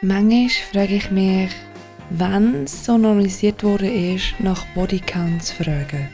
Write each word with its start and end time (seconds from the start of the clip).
Manchmal 0.00 0.48
frage 0.48 0.94
ich 0.94 1.10
mich, 1.10 1.50
wann 2.10 2.62
es 2.64 2.84
so 2.84 2.96
normalisiert 2.96 3.64
wurde, 3.64 3.90
ist, 3.90 4.38
nach 4.38 4.64
Bodycount 4.72 5.42
zu 5.42 5.56
fragen. 5.56 6.08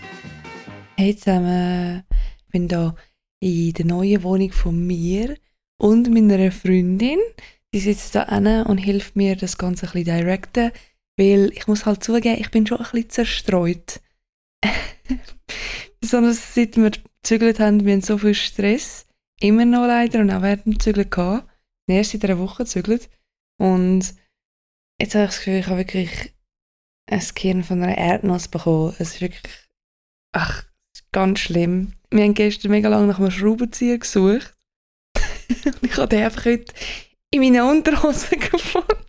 Hey 0.97 1.15
zusammen, 1.15 2.03
ich 2.39 2.47
bin 2.51 2.71
hier 2.71 2.95
in 3.41 3.73
der 3.75 3.85
neuen 3.85 4.23
Wohnung 4.23 4.53
von 4.53 4.87
mir 4.87 5.37
und 5.77 6.11
meiner 6.11 6.51
Freundin. 6.51 7.19
Die 7.75 7.81
sitzt 7.81 8.15
da 8.15 8.23
an 8.23 8.65
und 8.65 8.79
hilft 8.79 9.17
mir, 9.17 9.37
das 9.37 9.59
Ganze 9.59 9.85
ein 9.85 9.93
bisschen 9.93 10.19
directen, 10.19 10.73
weil 11.19 11.53
ich 11.53 11.67
muss 11.67 11.85
halt 11.85 12.03
zugeben, 12.03 12.41
ich 12.41 12.51
bin 12.51 12.67
schon 12.67 12.79
ein 12.79 12.85
bisschen 12.91 13.11
zerstreut. 13.11 14.01
Besonders 16.01 16.55
seit 16.55 16.79
wir 16.79 16.91
gezügelt 16.91 17.61
haben, 17.61 17.85
wir 17.85 17.93
haben 17.93 18.01
so 18.01 18.17
viel 18.17 18.35
Stress. 18.35 19.05
Immer 19.41 19.67
noch 19.67 19.87
leider 19.87 20.21
und 20.21 20.31
auch 20.31 20.41
während 20.41 20.65
dem 20.65 20.81
Zügeln 20.81 21.11
gehabt. 21.11 21.51
Erst 21.87 22.13
seit 22.13 22.25
einer 22.25 22.39
Woche 22.39 22.65
gezügelt. 22.65 23.11
Und 23.59 24.15
jetzt 25.01 25.15
habe 25.15 25.25
ich 25.25 25.31
das 25.31 25.39
Gefühl, 25.39 25.59
ich 25.59 25.67
habe 25.67 25.79
wirklich 25.79 26.35
ein 27.11 27.23
Gehirn 27.35 27.65
von 27.65 27.83
einer 27.83 27.97
Erdnuss 27.97 28.49
bekommen. 28.49 28.95
Es 28.99 29.15
ist 29.15 29.21
wirklich, 29.21 29.69
ach, 30.33 30.65
ganz 31.13 31.41
schlimm. 31.41 31.95
Wir 32.11 32.25
haben 32.25 32.35
gestern 32.35 32.71
mega 32.71 32.89
lange 32.89 33.07
nach 33.07 33.19
einem 33.19 33.31
Schraubenzieher 33.31 33.99
gesucht. 33.99 34.55
und 35.65 35.83
ich 35.83 35.97
habe 35.97 36.09
den 36.09 36.25
einfach 36.25 36.45
heute 36.45 36.73
in 37.31 37.41
meinen 37.41 37.69
Unterhosen 37.69 38.39
gefunden. 38.53 39.05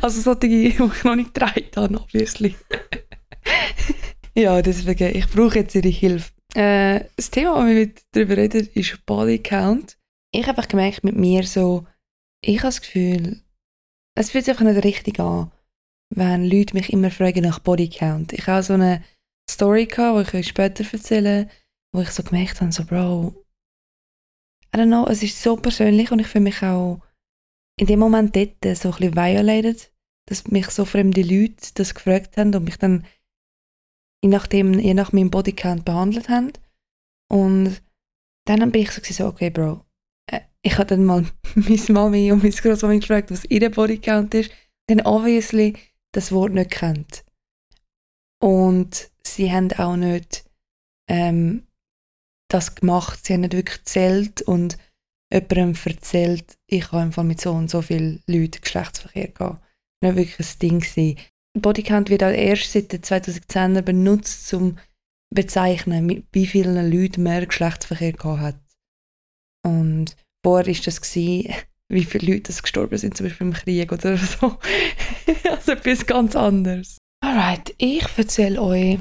also 0.00 0.20
solche, 0.20 0.48
die 0.48 0.68
ich 0.68 0.78
noch 0.78 1.14
nicht 1.14 1.34
getragen 1.34 1.70
habe, 1.76 2.00
obviously. 2.00 2.54
ja, 4.34 4.60
deswegen, 4.62 5.16
ich 5.16 5.28
brauche 5.28 5.60
jetzt 5.60 5.74
Ihre 5.74 5.88
Hilfe. 5.88 6.32
Äh, 6.54 7.04
das 7.16 7.30
Thema, 7.30 7.66
das 7.66 7.74
wir 7.74 7.90
darüber 8.12 8.36
reden, 8.36 8.68
ist 8.74 9.04
Body 9.06 9.38
Count. 9.40 9.98
Ich 10.32 10.46
habe 10.46 10.58
einfach 10.58 10.68
gemerkt, 10.68 11.04
mit 11.04 11.16
mir 11.16 11.44
so, 11.44 11.86
ich 12.48 12.58
habe 12.58 12.68
das 12.68 12.80
Gefühl, 12.80 13.42
es 14.16 14.30
fühlt 14.30 14.44
sich 14.44 14.52
einfach 14.52 14.72
nicht 14.72 14.84
richtig 14.84 15.18
an, 15.20 15.50
wenn 16.10 16.44
Leute 16.44 16.74
mich 16.74 16.92
immer 16.92 17.10
fragen 17.10 17.42
nach 17.42 17.58
Bodycount. 17.58 18.32
Ich 18.32 18.46
habe 18.46 18.62
so 18.62 18.74
eine 18.74 19.02
Story 19.50 19.86
gehabt, 19.86 20.18
die 20.18 20.22
ich 20.22 20.34
euch 20.34 20.48
später 20.48 20.84
erzähle, 20.90 21.48
wo 21.92 22.00
ich 22.00 22.10
so 22.10 22.22
gemerkt 22.22 22.60
habe, 22.60 22.72
so 22.72 22.84
Bro, 22.84 23.34
I 24.74 24.78
don't 24.78 24.86
know, 24.86 25.06
es 25.06 25.22
ist 25.22 25.40
so 25.40 25.56
persönlich 25.56 26.10
und 26.10 26.18
ich 26.18 26.26
fühle 26.26 26.44
mich 26.44 26.62
auch 26.62 27.00
in 27.78 27.86
dem 27.86 27.98
Moment 27.98 28.36
dort 28.36 28.76
so 28.76 28.90
ein 28.90 28.96
bisschen 28.96 29.16
violated, 29.16 29.92
dass 30.26 30.46
mich 30.48 30.66
so 30.70 30.84
fremde 30.84 31.22
Leute 31.22 31.72
das 31.74 31.94
gefragt 31.94 32.36
haben 32.36 32.54
und 32.54 32.64
mich 32.64 32.76
dann 32.76 33.04
je, 34.22 34.30
nachdem, 34.30 34.78
je 34.78 34.94
nach 34.94 35.12
meinem 35.12 35.30
Bodycount 35.30 35.84
behandelt 35.84 36.28
haben. 36.28 36.52
Und 37.30 37.82
dann 38.46 38.72
bin 38.72 38.82
ich 38.82 38.90
so, 38.90 39.02
so 39.02 39.26
okay, 39.26 39.50
Bro, 39.50 39.83
ich 40.64 40.78
habe 40.78 40.86
dann 40.86 41.04
mal 41.04 41.24
meine 41.54 41.92
Mami 41.92 42.32
und 42.32 42.42
meine 42.42 42.54
Großmami 42.54 42.98
gefragt, 42.98 43.30
was 43.30 43.44
ihr 43.44 43.70
Bodycount 43.70 44.34
ist. 44.34 44.50
Dann 44.88 45.02
obviously 45.02 45.74
das 46.12 46.32
Wort 46.32 46.52
nicht 46.52 46.70
kennt. 46.70 47.24
Und 48.42 49.10
sie 49.22 49.52
haben 49.52 49.72
auch 49.72 49.96
nicht 49.96 50.44
ähm, 51.08 51.66
das 52.48 52.74
gemacht. 52.74 53.24
Sie 53.24 53.34
haben 53.34 53.42
nicht 53.42 53.52
wirklich 53.52 53.78
gezählt 53.78 54.42
und 54.42 54.78
jemandem 55.32 55.74
erzählt, 55.84 56.56
ich 56.66 56.92
habe 56.92 57.02
im 57.02 57.12
Fall 57.12 57.24
mit 57.24 57.40
so 57.40 57.52
und 57.52 57.70
so 57.70 57.82
vielen 57.82 58.22
Leuten 58.26 58.60
Geschlechtsverkehr 58.60 59.28
gehabt. 59.28 59.62
Nicht 60.02 60.16
wirklich 60.16 60.40
ein 60.40 60.58
Ding 60.60 60.80
gewesen. 60.80 61.18
Bodycount 61.58 62.10
wird 62.10 62.24
auch 62.24 62.30
erst 62.30 62.72
seit 62.72 62.92
den 62.92 63.02
2010er 63.02 63.82
benutzt, 63.82 64.52
um 64.54 64.78
bezeichnen, 65.32 66.06
mit 66.06 66.26
wie 66.32 66.46
vielen 66.46 66.90
Leuten 66.90 67.22
mehr 67.22 67.46
Geschlechtsverkehr 67.46 68.12
gehabt 68.12 68.40
hat. 68.40 68.60
Und 69.64 70.16
Vorher 70.44 70.66
war 70.66 70.82
das, 70.84 71.00
gewesen, 71.00 71.54
wie 71.88 72.04
viele 72.04 72.34
Leute 72.34 72.52
gestorben 72.52 72.98
sind, 72.98 73.16
zum 73.16 73.26
Beispiel 73.26 73.46
im 73.46 73.52
Krieg 73.52 73.90
oder 73.90 74.16
so. 74.18 74.58
also 75.50 75.72
etwas 75.72 76.06
ganz 76.06 76.36
anderes. 76.36 76.98
Alright, 77.24 77.74
ich 77.78 78.06
erzähle 78.16 78.60
euch 78.60 78.98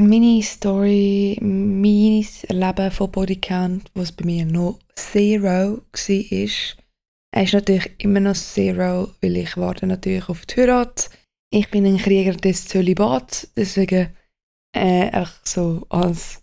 meine 0.00 0.42
Story, 0.42 1.38
mein 1.40 2.26
Leben 2.48 2.90
von 2.90 3.10
Bodycount, 3.12 3.90
was 3.94 4.10
bei 4.10 4.24
mir 4.24 4.44
noch 4.44 4.80
Zero 4.96 5.44
war. 5.44 6.76
Er 7.32 7.42
ist 7.42 7.52
natürlich 7.52 7.90
immer 7.98 8.20
noch 8.20 8.34
Zero, 8.34 9.12
weil 9.20 9.36
ich 9.36 9.56
warte 9.56 9.86
natürlich 9.86 10.28
auf 10.28 10.46
die 10.46 10.62
Heirat. 10.62 11.10
Ich 11.52 11.70
bin 11.70 11.86
ein 11.86 11.98
Krieger 11.98 12.32
des 12.32 12.66
Zölibat, 12.66 13.48
deswegen 13.56 14.08
äh, 14.74 15.10
einfach 15.10 15.34
so 15.44 15.86
als 15.88 16.42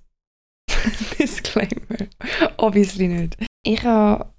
Disclaimer. 1.19 2.07
Obviously 2.57 3.09
nicht. 3.09 3.35
Ich 3.63 3.83
habe 3.83 4.33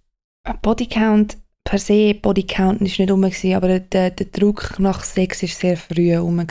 Bodycount 0.63 1.39
per 1.65 1.79
se, 1.79 2.15
Bodycount 2.15 2.81
war 2.81 2.83
nicht 2.83 3.11
rum, 3.11 3.25
aber 3.25 3.79
der, 3.79 4.11
der 4.11 4.27
Druck 4.27 4.79
nach 4.79 5.05
Sex 5.05 5.43
war 5.43 5.49
sehr 5.49 5.77
früh 5.77 6.15
rum. 6.17 6.45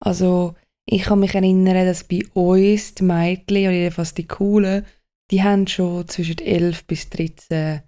Also 0.00 0.54
ich 0.86 1.02
kann 1.02 1.20
mich 1.20 1.34
erinnern, 1.34 1.86
dass 1.86 2.04
bei 2.04 2.22
uns 2.34 2.94
die 2.94 3.04
Mädchen, 3.04 3.66
oder 3.66 3.70
jedenfalls 3.70 4.14
die 4.14 4.26
Coolen, 4.26 4.84
die 5.30 5.42
haben 5.42 5.66
schon 5.66 6.06
zwischen 6.08 6.38
11 6.38 6.84
bis 6.86 7.08
13 7.08 7.82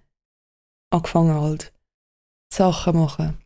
angefangen 0.91 1.39
halt 1.39 1.73
Sachen 2.51 2.97
machen. 2.97 3.37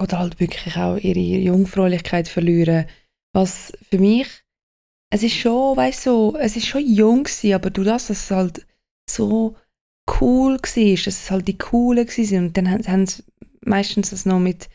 Oder 0.00 0.18
halt 0.18 0.38
wirklich 0.38 0.76
auch 0.76 0.96
ihre 0.96 1.18
Jungfräulichkeit 1.18 2.28
verlieren. 2.28 2.86
Was 3.32 3.72
für 3.88 3.98
mich, 3.98 4.28
es 5.10 5.22
ist 5.22 5.36
schon, 5.36 5.76
weißt 5.76 6.06
du, 6.06 6.36
es 6.36 6.56
ist 6.56 6.66
schon 6.66 6.86
jung 6.86 7.24
gewesen, 7.24 7.54
aber 7.54 7.70
du 7.70 7.84
das, 7.84 8.08
dass 8.08 8.24
es 8.24 8.30
halt 8.30 8.66
so 9.10 9.56
cool 10.20 10.54
war, 10.54 10.58
dass 10.58 11.06
es 11.06 11.30
halt 11.30 11.48
die 11.48 11.58
Coolen 11.58 12.08
waren. 12.08 12.46
Und 12.46 12.56
dann 12.56 12.70
haben 12.70 13.06
sie 13.06 13.22
meistens 13.64 14.10
das 14.10 14.26
noch 14.26 14.38
mit 14.38 14.68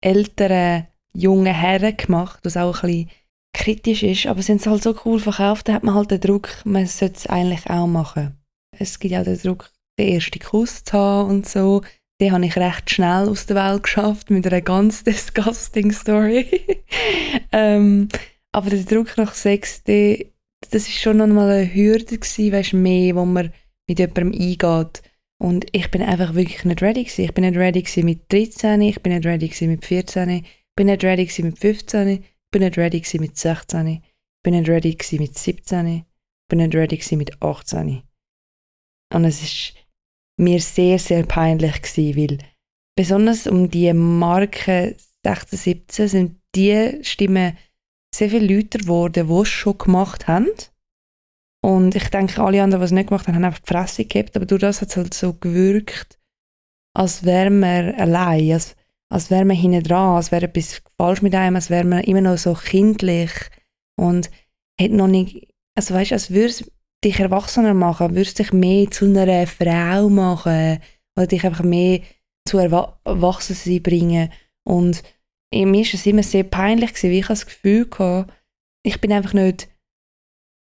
älteren, 0.00 0.86
jungen 1.12 1.54
Herren 1.54 1.96
gemacht, 1.96 2.40
was 2.44 2.56
auch 2.56 2.82
ein 2.82 2.90
bisschen 2.90 3.10
kritisch 3.52 4.02
ist. 4.02 4.26
Aber 4.26 4.42
sie 4.42 4.52
haben 4.52 4.58
es 4.58 4.66
halt 4.66 4.82
so 4.82 4.94
cool 5.04 5.18
verkauft, 5.18 5.68
da 5.68 5.74
hat 5.74 5.84
man 5.84 5.94
halt 5.94 6.10
den 6.10 6.20
Druck, 6.20 6.48
man 6.64 6.86
sollte 6.86 7.16
es 7.16 7.26
eigentlich 7.26 7.68
auch 7.68 7.86
machen. 7.86 8.36
Es 8.78 8.98
gibt 8.98 9.12
ja 9.12 9.24
den 9.24 9.38
Druck, 9.38 9.70
den 9.98 10.14
ersten 10.14 10.38
Kuss 10.38 10.84
zu 10.84 10.92
haben 10.92 11.30
und 11.30 11.48
so. 11.48 11.82
Den 12.20 12.32
habe 12.32 12.46
ich 12.46 12.56
recht 12.56 12.90
schnell 12.90 13.28
aus 13.28 13.46
der 13.46 13.56
Welt 13.56 13.84
geschafft 13.84 14.30
mit 14.30 14.46
einer 14.46 14.60
ganz 14.60 15.04
disgusting 15.04 15.92
Story. 15.92 16.46
ähm, 17.52 18.08
aber 18.52 18.70
der 18.70 18.84
Druck 18.84 19.16
nach 19.16 19.34
Sex, 19.34 19.82
der, 19.84 20.24
das 20.70 20.88
ist 20.88 20.98
schon 20.98 21.18
noch 21.18 21.26
mal 21.26 21.50
eine 21.50 21.74
Hürde 21.74 22.18
gewesen, 22.18 22.52
weißt, 22.52 22.72
mehr, 22.74 23.14
wo 23.14 23.24
man 23.24 23.52
mit 23.88 23.98
jemandem 23.98 24.32
eingeht. 24.32 25.02
Und 25.40 25.66
ich 25.72 25.90
bin 25.90 26.02
einfach 26.02 26.34
wirklich 26.34 26.64
nicht 26.64 26.82
ready 26.82 27.04
gewesen. 27.04 27.24
Ich 27.24 27.34
bin 27.34 27.44
nicht 27.44 27.56
ready 27.56 28.02
mit 28.02 28.32
13, 28.32 28.80
ich 28.82 29.00
bin 29.02 29.12
nicht 29.12 29.26
ready 29.26 29.66
mit 29.66 29.84
14, 29.84 30.28
ich 30.28 30.44
bin 30.76 30.86
nicht 30.86 31.04
ready 31.04 31.42
mit 31.42 31.58
15, 31.58 32.08
ich 32.08 32.22
bin 32.50 32.62
nicht 32.62 32.76
ready 32.76 33.02
mit 33.18 33.36
16, 33.36 33.86
ich 33.86 34.00
bin 34.42 34.54
nicht 34.54 34.68
ready 34.68 34.96
mit 35.18 35.38
17, 35.38 35.86
ich 35.86 36.04
bin 36.48 36.58
nicht 36.58 36.74
ready 36.74 37.16
mit 37.16 37.42
18. 37.42 38.02
Und 39.14 39.24
es 39.24 39.42
ist 39.42 39.74
mir 40.38 40.60
sehr, 40.60 40.98
sehr 40.98 41.24
peinlich 41.24 41.82
gewesen, 41.82 42.16
weil 42.16 42.38
besonders 42.96 43.46
um 43.46 43.70
die 43.70 43.92
Marke 43.92 44.96
16, 45.24 45.58
17 45.58 46.08
sind 46.08 46.40
die 46.54 46.98
Stimmen 47.02 47.56
sehr 48.14 48.30
viele 48.30 48.56
Leute 48.56 48.78
geworden, 48.78 49.28
die 49.28 49.34
es 49.34 49.48
schon 49.48 49.78
gemacht 49.78 50.26
haben 50.26 50.48
und 51.60 51.94
ich 51.96 52.08
denke, 52.08 52.42
alle 52.42 52.62
anderen, 52.62 52.80
die 52.80 52.86
es 52.86 52.92
nicht 52.92 53.08
gemacht 53.08 53.26
haben, 53.26 53.34
haben 53.34 53.44
einfach 53.44 53.60
die 53.60 53.72
Fresse 53.72 54.04
gehabt. 54.04 54.36
Aber 54.36 54.46
durch 54.46 54.60
das 54.60 54.80
hat 54.80 54.90
es 54.90 54.96
halt 54.96 55.14
so 55.14 55.34
gewirkt, 55.34 56.18
als 56.94 57.24
wäre 57.24 57.50
man 57.50 57.94
allein, 57.96 58.52
als, 58.52 58.76
als 59.10 59.30
wäre 59.30 59.44
man 59.44 59.56
hinten 59.56 59.82
dran, 59.82 60.16
als 60.16 60.30
wäre 60.30 60.46
etwas 60.46 60.82
falsch 60.96 61.22
mit 61.22 61.34
einem, 61.34 61.56
als 61.56 61.70
wäre 61.70 61.84
man 61.84 62.04
immer 62.04 62.20
noch 62.20 62.38
so 62.38 62.54
kindlich 62.54 63.32
und 63.96 64.30
hätte 64.78 64.94
noch 64.94 65.08
nicht, 65.08 65.48
also 65.74 65.94
weißt 65.94 66.12
du, 66.12 66.14
als 66.14 66.30
würde 66.30 66.46
es 66.46 66.70
dich 67.04 67.20
erwachsener 67.20 67.74
machen, 67.74 68.10
würde 68.10 68.22
es 68.22 68.34
dich 68.34 68.52
mehr 68.52 68.90
zu 68.90 69.04
einer 69.04 69.46
Frau 69.46 70.08
machen 70.08 70.78
oder 71.16 71.26
dich 71.26 71.44
einfach 71.44 71.64
mehr 71.64 72.00
zu 72.48 72.58
Erwachsensein 72.58 73.82
bringen. 73.82 74.32
Und 74.64 75.02
mir 75.52 75.82
ist 75.82 75.94
es 75.94 76.06
immer 76.06 76.22
sehr 76.22 76.44
peinlich 76.44 76.94
gewesen, 76.94 77.10
weil 77.10 77.18
ich 77.18 77.26
das 77.26 77.46
Gefühl 77.46 77.88
hatte, 77.98 78.26
ich 78.84 79.00
bin 79.00 79.12
einfach 79.12 79.34
nicht 79.34 79.68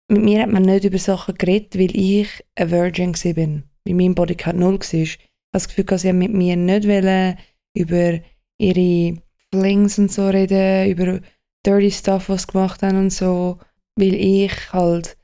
mit 0.08 0.22
mir 0.22 0.42
hat 0.42 0.50
man 0.50 0.62
nicht 0.62 0.84
über 0.84 0.98
Sachen 0.98 1.34
geredet, 1.36 1.78
weil 1.78 1.96
ich 1.96 2.28
ein 2.56 2.70
Virgin 2.70 3.14
war. 3.14 3.62
Weil 3.84 3.94
mein 3.94 4.14
Bodycount 4.14 4.58
null 4.58 4.78
war. 4.78 4.94
Ich 4.94 5.12
habe 5.14 5.28
das 5.52 5.68
Gefühl, 5.68 5.98
sie 5.98 6.12
mit 6.12 6.32
mir 6.32 6.56
nicht 6.56 6.86
wollen, 6.86 7.38
über 7.74 8.20
ihre 8.58 9.22
Flings 9.52 9.98
und 9.98 10.12
so 10.12 10.28
reden, 10.28 10.90
über 10.90 11.20
dirty 11.64 11.90
Stuff, 11.90 12.28
was 12.28 12.42
sie 12.42 12.52
gemacht 12.52 12.82
haben 12.82 12.98
und 12.98 13.10
so, 13.10 13.58
weil 13.96 14.14
ich 14.14 14.72
halt 14.72 15.16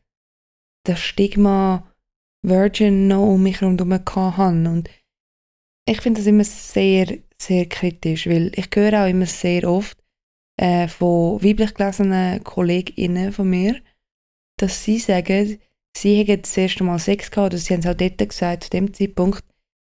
das 0.85 1.01
Stigma 1.01 1.87
Virgin 2.43 3.09
noch 3.09 3.27
um 3.27 3.43
mich 3.43 3.61
herum 3.61 3.79
hatte. 3.79 4.71
Und 4.71 4.89
ich 5.87 6.01
finde 6.01 6.21
das 6.21 6.27
immer 6.27 6.45
sehr, 6.45 7.19
sehr 7.41 7.67
kritisch, 7.67 8.27
weil 8.27 8.53
ich 8.55 8.69
höre 8.75 9.05
auch 9.05 9.09
immer 9.09 9.27
sehr 9.27 9.69
oft 9.69 9.99
äh, 10.61 10.89
von 10.89 11.43
weiblich 11.43 11.75
gelesenen 11.75 12.43
KollegInnen 12.45 13.33
von 13.33 13.51
mir, 13.51 13.81
dass 14.63 14.85
sie 14.85 14.99
sagen, 14.99 15.59
sie 15.97 16.17
hätten 16.17 16.43
das 16.43 16.57
erste 16.57 16.85
Mal 16.85 16.99
Sex 16.99 17.31
gehabt, 17.31 17.53
oder 17.53 17.59
sie 17.59 17.75
haben 17.75 17.81
es 17.81 17.87
auch 17.87 17.95
dort 17.95 18.19
gesagt, 18.19 18.65
zu 18.65 18.71
dem 18.71 18.93
Zeitpunkt, 18.93 19.45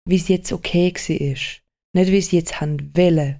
wie 0.05 0.15
es 0.15 0.27
jetzt 0.27 0.51
okay 0.51 0.93
war. 0.93 2.01
Nicht, 2.01 2.11
wie 2.11 2.21
sie 2.21 2.37
jetzt 2.37 2.59
haben 2.59 2.91
wollen. 2.95 3.39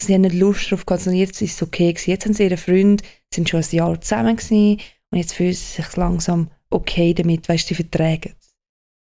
Sie 0.00 0.14
haben 0.14 0.22
nicht 0.22 0.34
Lust 0.34 0.70
drauf 0.70 0.86
gehabt, 0.86 1.02
sondern 1.02 1.20
jetzt 1.20 1.40
ist 1.42 1.54
es 1.54 1.62
okay 1.62 1.92
gewesen. 1.92 2.10
Jetzt 2.10 2.24
haben 2.24 2.34
sie 2.34 2.44
ihren 2.44 2.58
Freund, 2.58 3.02
sind 3.32 3.48
schon 3.48 3.60
ein 3.60 3.70
Jahr 3.70 4.00
zusammen 4.00 4.36
gewesen, 4.36 4.80
und 5.10 5.18
jetzt 5.18 5.34
fühlen 5.34 5.52
sie 5.52 5.82
sich 5.82 5.96
langsam 5.96 6.50
okay 6.70 7.14
damit, 7.14 7.48
weißt 7.48 7.64
du, 7.64 7.74
sie 7.74 7.82
vertragen 7.82 8.34
es. 8.38 8.54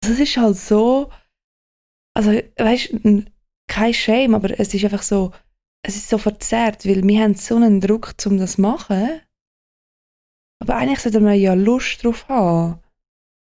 Also 0.03 0.15
es 0.15 0.29
ist 0.29 0.37
halt 0.37 0.57
so, 0.57 1.11
also 2.15 2.31
weißt 2.31 2.93
du, 3.03 3.25
kein 3.67 3.93
Shame, 3.93 4.35
aber 4.35 4.59
es 4.59 4.73
ist 4.73 4.83
einfach 4.83 5.03
so, 5.03 5.31
es 5.83 5.95
ist 5.95 6.09
so 6.09 6.17
verzerrt, 6.17 6.85
weil 6.85 7.03
wir 7.07 7.21
haben 7.21 7.35
so 7.35 7.55
einen 7.55 7.81
Druck, 7.81 8.13
um 8.25 8.37
das 8.37 8.53
zu 8.53 8.61
machen. 8.61 9.21
Aber 10.61 10.75
eigentlich 10.75 10.99
sollte 10.99 11.19
man 11.19 11.39
ja 11.39 11.53
Lust 11.53 12.03
drauf 12.03 12.27
haben. 12.29 12.73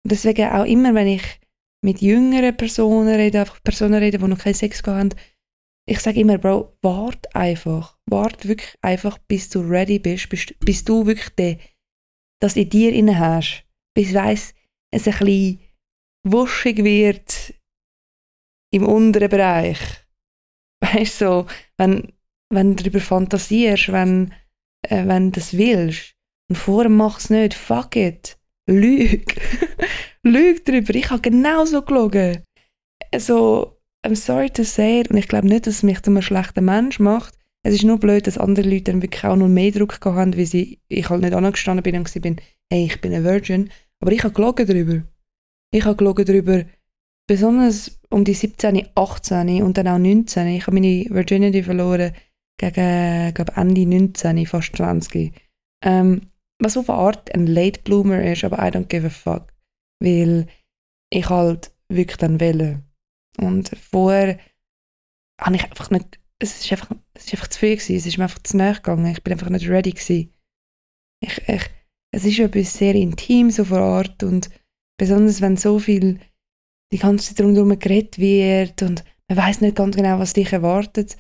Und 0.04 0.12
deswegen 0.12 0.50
auch 0.50 0.66
immer, 0.66 0.94
wenn 0.96 1.08
ich 1.08 1.40
mit 1.84 2.02
jüngeren 2.02 2.56
Personen 2.56 3.14
rede, 3.14 3.42
einfach 3.42 3.62
Personen 3.62 3.96
rede, 3.96 4.18
die 4.18 4.28
noch 4.28 4.38
keinen 4.38 4.54
Sex 4.54 4.82
haben, 4.86 5.14
ich 5.88 6.00
sage 6.00 6.20
immer, 6.20 6.38
Bro, 6.38 6.78
wart 6.82 7.36
einfach. 7.36 7.98
Wart 8.10 8.48
wirklich 8.48 8.76
einfach, 8.82 9.18
bis 9.28 9.50
du 9.50 9.62
ready 9.62 10.00
bist, 10.00 10.30
bis, 10.30 10.46
bis 10.60 10.84
du 10.84 11.06
wirklich 11.06 11.30
de, 11.30 11.58
das 12.40 12.56
in 12.56 12.70
dir 12.70 12.94
inne 12.94 13.18
hast. 13.18 13.66
Bis 13.96 14.14
weiss, 14.14 14.54
es 14.94 15.08
ein 15.08 15.14
bisschen 15.18 15.60
wuschig 16.24 16.84
wird 16.84 17.54
im 18.72 18.86
unteren 18.86 19.30
Bereich. 19.30 19.80
Weißt 20.82 21.22
du, 21.22 21.26
so, 21.26 21.48
wenn, 21.78 22.14
wenn 22.54 22.76
du 22.76 22.84
darüber 22.84 23.02
fantasierst, 23.02 23.92
wenn, 23.92 24.34
äh, 24.88 25.06
wenn 25.08 25.32
du 25.32 25.40
das 25.40 25.58
willst. 25.58 26.16
Und 26.50 26.56
vorher 26.56 26.90
mach 26.90 27.20
es 27.20 27.30
nicht, 27.30 27.54
fuck 27.54 27.96
it. 27.96 28.38
Lüg. 28.68 29.36
Lüg 30.24 30.66
drüber. 30.66 30.96
Ich 30.96 31.10
habe 31.10 31.22
genauso 31.22 31.82
gelogen. 31.82 32.44
Also, 33.12 33.78
I'm 34.06 34.16
sorry 34.16 34.50
to 34.50 34.64
say 34.64 35.02
it, 35.02 35.10
und 35.10 35.18
ich 35.18 35.28
glaube 35.28 35.48
nicht, 35.48 35.68
dass 35.68 35.76
es 35.76 35.84
mich 35.84 36.02
zu 36.02 36.12
einem 36.12 36.22
schlechten 36.22 36.66
Mensch 36.66 37.00
macht. 37.00 37.36
Es 37.64 37.74
ist 37.74 37.84
nur 37.84 38.00
blöd, 38.00 38.26
dass 38.26 38.38
andere 38.38 38.68
Leute 38.68 38.92
dann 38.92 39.02
wirklich 39.02 39.24
auch 39.24 39.36
noch 39.36 39.48
mehr 39.48 39.72
Druck 39.72 40.00
haben, 40.06 40.38
weil 40.38 40.46
sie, 40.46 40.80
ich 40.88 41.10
halt 41.10 41.22
nicht 41.22 41.34
angestanden 41.34 41.84
bin 41.84 41.98
und 41.98 42.06
gesagt 42.06 42.24
bin, 42.24 42.38
hey, 42.72 42.86
ich 42.86 43.02
bin 43.02 43.14
ein 43.14 43.24
Virgin. 43.24 43.70
Aber 44.02 44.12
ich 44.12 44.24
habe 44.24 44.34
gelogen 44.34 44.66
darüber. 44.66 45.04
Ich 45.72 45.84
habe 45.84 45.98
gelogen 45.98 46.26
darüber, 46.26 46.64
besonders 47.28 48.00
um 48.10 48.24
die 48.24 48.34
17, 48.34 48.88
18 48.96 49.62
und 49.62 49.78
dann 49.78 49.88
auch 49.88 49.98
19. 49.98 50.48
Ich 50.48 50.68
habe 50.68 50.76
meine 50.76 51.06
Virginity 51.10 51.62
verloren 51.62 52.14
gegen, 52.58 53.34
glaube 53.34 53.54
Ende 53.56 53.86
19, 53.86 54.46
fast 54.46 54.76
20. 54.76 55.34
Ähm, 55.84 56.22
was 56.60 56.78
auf 56.78 56.90
eine 56.90 57.00
Art 57.00 57.34
ein 57.34 57.48
Late 57.48 57.82
Bloomer 57.82 58.24
ist, 58.24 58.44
aber 58.44 58.60
I 58.60 58.70
don't 58.70 58.88
give 58.88 59.06
a 59.06 59.10
fuck. 59.10 59.54
Weil 60.02 60.48
ich 61.12 61.30
halt 61.30 61.72
wirklich 61.90 62.18
dann 62.18 62.40
wähle. 62.40 62.84
Und 63.38 63.70
vorher 63.78 64.38
habe 65.40 65.56
ich 65.56 65.64
einfach 65.64 65.90
nicht, 65.90 66.20
es 66.40 66.60
ist 66.64 66.72
einfach, 66.72 66.96
es 67.14 67.26
ist 67.26 67.34
einfach 67.34 67.48
zu 67.48 67.60
viel 67.60 67.76
gewesen, 67.76 67.96
es 67.96 68.06
ist 68.06 68.18
mir 68.18 68.26
einfach 68.26 68.44
zu 68.44 68.58
nahe 68.58 68.76
gegangen, 68.76 69.12
ich 69.12 69.24
bin 69.24 69.34
einfach 69.34 69.50
nicht 69.50 69.70
ready 69.70 69.92
gewesen. 69.92 70.34
Ich, 71.22 71.48
ich, 71.48 71.70
es 72.12 72.26
ist 72.26 72.40
etwas 72.40 72.74
sehr 72.74 72.96
intim 72.96 73.52
so 73.52 73.66
vor 73.66 73.82
Ort 73.82 74.24
und 74.24 74.50
besonders 74.98 75.42
wenn 75.42 75.58
so 75.58 75.80
viel 75.80 76.20
die 76.92 76.98
ganze 76.98 77.34
Zeit 77.34 77.46
rundherum 77.46 77.78
geredet 77.78 78.18
wird 78.18 78.82
und 78.82 79.04
man 79.30 79.38
weiß 79.38 79.62
nicht 79.62 79.76
ganz 79.76 79.96
genau, 79.96 80.20
was 80.20 80.34
dich 80.34 80.52
erwartet. 80.52 81.18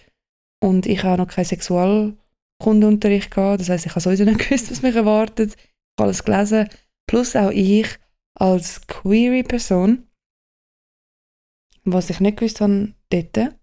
Und 0.61 0.87
ich 0.87 1.03
habe 1.03 1.21
noch 1.21 1.27
keinen 1.27 1.45
Sexualkundenunterricht 2.59 3.31
gehabt, 3.31 3.61
das 3.61 3.69
heißt, 3.69 3.85
ich 3.85 3.91
habe 3.91 4.01
sowieso 4.01 4.25
nicht 4.25 4.39
gewusst, 4.49 4.69
was 4.69 4.81
mich 4.81 4.95
erwartet. 4.95 5.55
Ich 5.55 5.63
habe 5.99 6.03
alles 6.03 6.23
gelesen. 6.23 6.69
Plus 7.07 7.35
auch 7.35 7.51
ich 7.51 7.87
als 8.35 8.85
queere 8.87 9.43
Person, 9.43 10.07
was 11.83 12.09
ich 12.09 12.19
nicht 12.19 12.37
gewusst 12.37 12.61
habe 12.61 12.93
dort, 13.09 13.55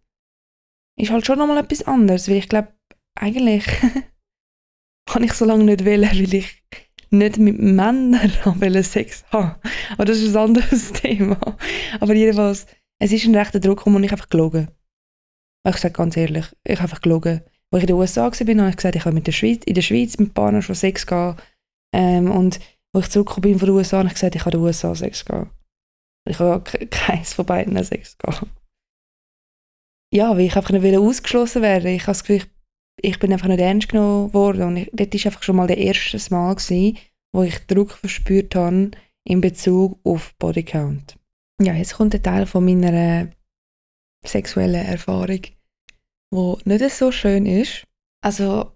ist 0.99 1.11
halt 1.11 1.27
schon 1.27 1.39
nochmal 1.39 1.59
etwas 1.59 1.83
anderes, 1.83 2.29
weil 2.29 2.37
ich 2.37 2.49
glaube, 2.49 2.75
eigentlich 3.15 3.65
kann 5.07 5.23
ich 5.23 5.33
so 5.33 5.45
lange 5.45 5.65
nicht 5.65 5.85
wählen, 5.85 6.11
weil 6.11 6.35
ich 6.35 6.63
nicht 7.11 7.39
mit 7.39 7.59
Männern 7.59 8.83
Sex 8.83 9.25
haben 9.31 9.57
Aber 9.93 10.05
das 10.05 10.19
ist 10.19 10.35
ein 10.35 10.43
anderes 10.43 10.93
Thema. 10.93 11.39
Aber 12.01 12.15
jedenfalls, 12.15 12.67
es 12.99 13.13
ist 13.13 13.27
ein 13.27 13.37
rechter 13.37 13.61
Druck 13.61 13.87
und 13.87 14.03
ich 14.03 14.13
einfach 14.13 14.29
gelogen. 14.29 14.69
Ich 15.67 15.77
sage 15.77 15.95
ganz 15.95 16.17
ehrlich, 16.17 16.47
ich 16.65 16.77
habe 16.77 16.85
einfach 16.85 17.01
gelogen. 17.01 17.43
Als 17.77 17.83
ich 17.83 17.91
in 17.91 17.95
den 17.95 18.01
USA 18.01 18.23
war, 18.23 18.33
habe 18.33 18.71
ich 18.71 18.77
gesagt, 18.77 18.97
ich 18.97 19.05
habe 19.05 19.15
mit 19.15 19.27
der 19.27 19.33
Schweiz, 19.33 19.63
in 19.67 19.75
der 19.75 19.83
Schweiz 19.83 20.17
mit 20.19 20.33
Partnern 20.33 20.63
schon 20.63 20.75
Sex 20.75 21.07
gehabt. 21.07 21.43
Ähm, 21.95 22.31
und 22.31 22.59
als 22.95 23.07
ich 23.07 23.13
zurückgekommen 23.13 23.43
bin 23.43 23.59
von 23.59 23.67
den 23.67 23.77
USA, 23.77 23.99
habe 23.99 24.09
ich 24.09 24.15
gesagt, 24.15 24.35
ich 24.35 24.41
habe 24.41 24.57
in 24.57 24.63
den 24.63 24.67
USA 24.67 24.95
Sex 24.95 25.27
gehabt. 25.27 25.51
Ich 26.27 26.39
habe 26.39 26.63
keins 26.91 27.35
von 27.35 27.45
beiden 27.45 27.85
Sex 27.85 28.17
gehabt. 28.17 28.49
Ja, 30.11 30.31
weil 30.31 30.47
ich 30.47 30.57
einfach 30.57 30.71
nicht 30.71 30.97
ausgeschlossen 30.97 31.61
werden 31.61 31.91
Ich 31.91 32.05
habe 32.05 32.13
das 32.13 32.25
Gefühl, 32.25 32.37
ich, 33.03 33.11
ich 33.11 33.19
bin 33.19 33.31
einfach 33.31 33.49
nicht 33.49 33.61
ernst 33.61 33.91
genommen 33.91 34.33
worden. 34.33 34.63
Und 34.63 34.77
ich, 34.79 34.91
das 34.95 35.25
war 35.25 35.33
einfach 35.33 35.43
schon 35.43 35.57
mal 35.57 35.67
das 35.67 35.77
erste 35.77 36.35
Mal, 36.35 36.55
gewesen, 36.55 36.97
wo 37.35 37.43
ich 37.43 37.67
Druck 37.67 37.93
verspürt 37.93 38.55
habe 38.55 38.93
in 39.25 39.43
Bezug 39.43 40.01
auf 40.03 40.35
Bodycount. 40.39 41.19
Ja, 41.61 41.75
jetzt 41.75 41.97
kommt 41.97 42.15
ein 42.15 42.23
Teil 42.23 42.47
von 42.47 42.65
meiner 42.65 43.29
sexuellen 44.25 44.87
Erfahrung, 44.87 45.43
wo 46.31 46.59
nicht 46.65 46.89
so 46.91 47.13
schön 47.13 47.47
ist. 47.47 47.85
Also, 48.23 48.73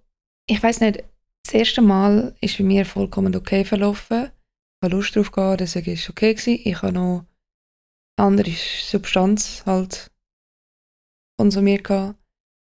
ich 0.47 0.63
weiß 0.63 0.81
nicht, 0.81 1.05
das 1.45 1.55
erste 1.55 1.83
Mal 1.83 2.35
ist 2.41 2.59
bei 2.59 2.65
mir 2.65 2.85
vollkommen 2.87 3.35
okay 3.35 3.65
verlaufen. 3.65 4.25
Ich 4.27 4.87
hatte 4.87 4.97
Lust 4.97 5.17
drauf 5.17 5.31
gehabt, 5.33 5.61
deswegen 5.61 5.89
war 5.89 5.95
es 5.95 6.11
okay. 6.11 6.35
Gewesen. 6.35 6.61
Ich 6.65 6.83
habe 6.83 6.93
noch 6.93 7.27
andere 8.17 8.51
Substanz 8.51 9.65
halt 9.67 10.11
konsumiert, 11.39 11.85
gehabt, 11.85 12.19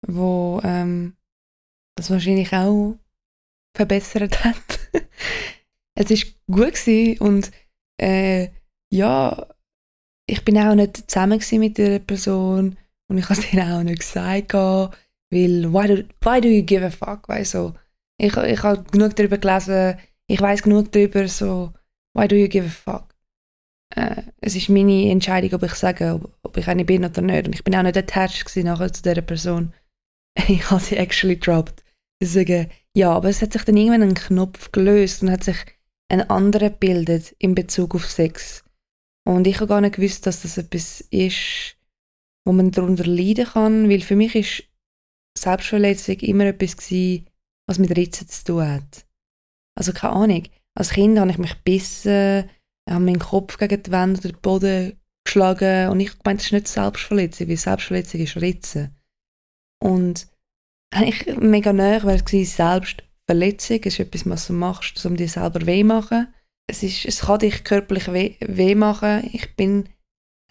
wo 0.07 0.61
ähm, 0.65 1.17
das 1.97 2.11
wahrscheinlich 2.11 2.53
auch 2.53 2.97
verbessert 3.77 4.45
hat. 4.45 4.81
es 5.95 6.11
ist 6.11 6.35
gut 6.47 6.75
gewesen 6.75 7.19
und 7.21 7.51
äh, 8.01 8.49
ja, 8.91 9.47
ich 10.27 10.45
bin 10.45 10.59
auch 10.59 10.75
nicht 10.75 11.11
zusammen 11.11 11.41
mit 11.53 11.79
der 11.79 11.99
Person 11.99 12.77
und 13.13 13.19
ich 13.19 13.29
habe 13.29 13.41
es 13.41 13.53
ihr 13.53 13.65
auch 13.65 13.83
nicht 13.83 14.01
gesagt, 14.01 14.55
weil 14.55 15.73
why 15.73 15.87
do, 15.87 16.03
why 16.21 16.41
do 16.41 16.49
you 16.49 16.63
give 16.63 16.85
a 16.85 16.91
fuck, 16.91 17.29
weißt 17.29 17.53
so. 17.53 17.75
Ich, 18.19 18.37
ich 18.37 18.63
habe 18.63 18.85
genug 18.91 19.17
darüber 19.17 19.39
gelesen, 19.39 19.99
ich 20.27 20.41
weiß 20.41 20.63
genug 20.63 20.93
darüber, 20.93 21.29
so 21.29 21.73
why 22.15 22.27
do 22.27 22.37
you 22.37 22.49
give 22.49 22.67
a 22.67 22.71
fuck. 22.71 23.15
Äh, 23.95 24.23
es 24.41 24.57
ist 24.57 24.69
meine 24.69 25.11
Entscheidung, 25.11 25.53
ob 25.55 25.63
ich 25.63 25.75
sage, 25.75 26.15
ob, 26.15 26.39
ob, 26.43 26.57
ich 26.57 26.69
eine 26.69 26.85
bin 26.85 27.05
oder 27.05 27.21
nicht. 27.23 27.47
Und 27.47 27.55
ich 27.55 27.65
bin 27.65 27.75
auch 27.75 27.83
nicht 27.83 27.97
attached 27.97 28.57
nachher 28.65 28.93
zu 28.93 29.03
dieser 29.03 29.21
Person. 29.21 29.75
ich 30.49 30.71
habe 30.71 30.81
sie 30.81 30.97
actually 30.97 31.39
dropped. 31.39 31.85
Deswegen, 32.21 32.71
ja, 32.95 33.11
aber 33.11 33.29
es 33.29 33.43
hat 33.43 33.53
sich 33.53 33.65
dann 33.65 33.77
irgendwann 33.77 34.03
ein 34.03 34.15
Knopf 34.15 34.73
gelöst 34.73 35.23
und 35.23 35.31
hat 35.31 35.45
sich 35.45 35.57
ein 36.09 36.29
anderer 36.31 36.71
bildet 36.71 37.35
in 37.39 37.55
Bezug 37.55 37.95
auf 37.95 38.09
Sex. 38.09 38.65
Und 39.25 39.47
ich 39.47 39.57
habe 39.57 39.67
gar 39.67 39.81
nicht 39.81 39.97
gewusst, 39.97 40.27
dass 40.27 40.43
das 40.43 40.59
etwas 40.59 41.01
ist, 41.11 41.77
wo 42.45 42.53
man 42.53 42.71
darunter 42.71 43.05
leiden 43.05 43.47
kann, 43.47 43.89
weil 43.89 44.01
für 44.01 44.17
mich 44.17 44.35
ist 44.35 44.65
Selbstverletzung 45.39 46.17
immer 46.17 46.47
etwas 46.47 46.77
gewesen, 46.77 47.27
was 47.69 47.79
mit 47.79 47.97
Ritzen 47.97 48.29
zu 48.29 48.45
tun 48.45 48.67
hat. 48.67 49.07
Also 49.79 49.93
keine 49.93 50.15
Ahnung. 50.15 50.45
Als 50.75 50.91
Kind 50.91 51.19
habe 51.19 51.31
ich 51.31 51.39
mich 51.39 51.55
gebissen, 51.55 52.49
habe 52.89 53.05
meinen 53.05 53.19
Kopf 53.19 53.59
gegen 53.59 53.83
die 53.83 53.93
Wand 53.93 54.19
oder 54.19 54.33
den 54.33 54.41
Boden 54.41 55.01
geschlagen 55.25 55.89
und 55.91 56.01
ich 56.01 56.13
meine, 56.25 56.39
das 56.39 56.47
ist 56.47 56.53
nicht 56.53 56.69
Selbstverletzung, 56.69 57.49
weil 57.49 57.57
Selbstverletzung 57.57 58.21
ist 58.21 58.37
Ritzen. 58.37 58.97
Und 59.83 60.27
ich 61.05 61.27
mega 61.37 61.73
näher, 61.73 62.03
weil 62.05 62.23
es 62.25 62.55
Selbstverletzung 62.57 63.81
ist 63.85 64.01
etwas, 64.01 64.29
was 64.29 64.47
du 64.47 64.53
machst, 64.55 65.05
um 65.07 65.17
dir 65.17 65.29
selber 65.29 65.65
weh 65.67 65.85
machen 65.85 66.29
es, 66.73 66.83
ist, 66.83 67.05
es 67.05 67.21
kann 67.21 67.39
dich 67.41 67.65
körperlich 67.65 68.13
weh, 68.13 68.37
weh 68.41 68.75
machen. 68.75 69.29
Ich 69.33 69.55
bin 69.57 69.89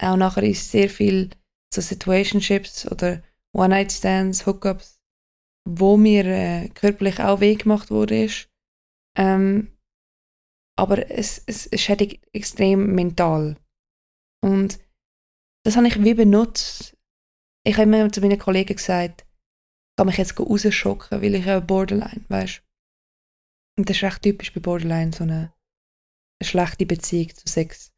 auch 0.02 0.16
nachher 0.16 0.42
in 0.42 0.54
sehr 0.54 0.88
viel 0.88 1.30
so 1.72 1.80
Situationships 1.80 2.90
oder 2.90 3.22
One-Night-Stands, 3.54 4.46
Hookups, 4.46 5.00
wo 5.68 5.96
mir 5.96 6.24
äh, 6.24 6.68
körperlich 6.70 7.20
auch 7.20 7.40
weh 7.40 7.54
gemacht 7.54 7.90
wurde. 7.90 8.28
Ähm, 9.16 9.76
aber 10.78 11.10
es, 11.10 11.42
es, 11.46 11.66
es 11.66 11.80
schädigt 11.80 12.26
extrem 12.32 12.94
mental. 12.94 13.56
Und 14.42 14.78
das 15.64 15.76
habe 15.76 15.86
ich 15.86 16.02
wie 16.02 16.14
benutzt. 16.14 16.96
Ich 17.64 17.74
habe 17.74 17.84
immer 17.84 18.10
zu 18.10 18.20
meinen 18.20 18.38
Kollegen 18.38 18.74
gesagt, 18.74 19.22
ich 19.22 19.96
kann 19.96 20.06
mich 20.06 20.16
jetzt 20.16 20.38
rausschocken, 20.38 21.22
weil 21.22 21.34
ich 21.34 21.46
habe 21.46 21.64
Borderline, 21.64 22.24
weißt 22.28 22.64
Und 23.78 23.88
das 23.88 23.96
ist 23.96 24.02
recht 24.02 24.22
typisch 24.22 24.52
bei 24.52 24.60
Borderline, 24.60 25.12
so 25.12 25.24
eine 25.24 25.52
eine 26.42 26.48
schlechte 26.48 26.86
Beziehung 26.86 27.34
zu 27.34 27.46
Sex. 27.46 27.92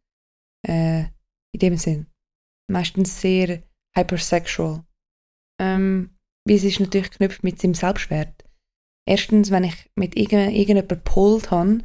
Äh, 0.67 1.05
in 1.53 1.61
dem 1.61 1.77
Sinn. 1.77 2.07
Meistens 2.71 3.21
sehr 3.21 3.63
hypersexual. 3.97 4.85
Ähm, 5.61 6.17
wie 6.47 6.57
es 6.57 6.65
ist 6.65 6.81
natürlich 6.81 7.11
geknüpft 7.11 7.45
mit 7.45 7.61
seinem 7.61 7.75
Selbstwert. 7.75 8.45
Erstens, 9.09 9.51
wenn 9.51 9.65
ich 9.65 9.91
mit 9.95 10.17
irgend, 10.17 10.53
irgendjemandem 10.53 10.99
gepolt 10.99 11.51
habe, 11.51 11.79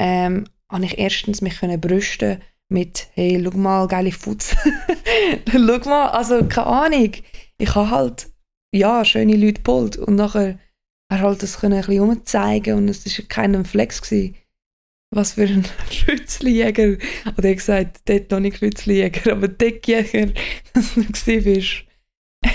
ähm, 0.00 0.44
habe 0.70 0.84
ich 0.84 0.98
erstens 0.98 1.42
mich 1.42 1.58
können 1.58 1.80
brüsten 1.80 2.40
mit 2.72 3.08
«Hey, 3.14 3.42
schau 3.42 3.56
mal, 3.56 3.86
geile 3.86 4.12
Futz». 4.12 4.56
schau 5.50 5.90
mal, 5.90 6.08
also 6.10 6.44
keine 6.46 6.66
Ahnung. 6.66 7.12
Ich 7.58 7.74
habe 7.74 7.90
halt, 7.90 8.32
ja, 8.74 9.04
schöne 9.04 9.36
Leute 9.36 9.62
geholt 9.62 9.96
und 9.96 10.16
nachher 10.16 10.58
er 11.10 11.20
halt 11.20 11.42
das 11.42 11.60
können 11.60 11.74
ein 11.74 11.86
bisschen 11.86 12.00
umzeigen 12.00 12.78
und 12.78 12.88
es 12.88 13.18
war 13.18 13.26
kein 13.26 13.64
Flex. 13.64 14.02
Gewesen. 14.02 14.36
Was 15.14 15.34
für 15.34 15.42
ein 15.42 15.64
Schützlijäger, 15.90 16.96
oder 17.38 17.48
ich 17.48 17.58
gesagt, 17.58 18.00
dort 18.06 18.30
noch 18.30 18.40
nicht 18.40 18.58
Schützlijäger, 18.58 19.32
aber 19.32 19.48
Deckjäger, 19.48 20.32
dass 20.72 21.24
du 21.24 21.40
bist. 21.40 21.84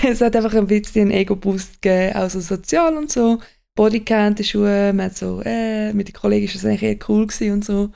Es 0.04 0.20
hat 0.20 0.36
einfach 0.36 0.54
ein 0.54 0.66
bisschen 0.66 1.02
einen 1.02 1.10
Ego-Boost 1.12 1.80
gegeben, 1.80 2.16
auch 2.16 2.28
so 2.28 2.40
sozial 2.40 2.96
und 2.96 3.10
so. 3.10 3.40
Bodycount, 3.76 4.38
die 4.38 4.44
Schuhe, 4.44 4.92
man 4.92 5.06
hat 5.06 5.16
so, 5.16 5.40
äh, 5.44 5.92
mit 5.94 6.08
den 6.08 6.12
Kollegen 6.12 6.46
war 6.46 6.52
das 6.52 6.64
eigentlich 6.64 6.82
eher 6.82 6.98
cool 7.08 7.26
gewesen 7.26 7.52
und 7.52 7.64
so. 7.64 7.90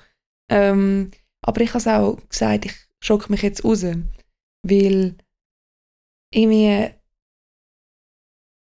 Ähm, 0.51 1.11
aber 1.43 1.61
ich 1.61 1.71
habe 1.71 1.79
es 1.79 1.87
auch 1.87 2.29
gesagt, 2.29 2.65
ich 2.65 2.75
schocke 3.03 3.31
mich 3.31 3.43
jetzt 3.43 3.65
raus, 3.65 3.85
weil 4.63 5.15
irgendwie 6.33 6.91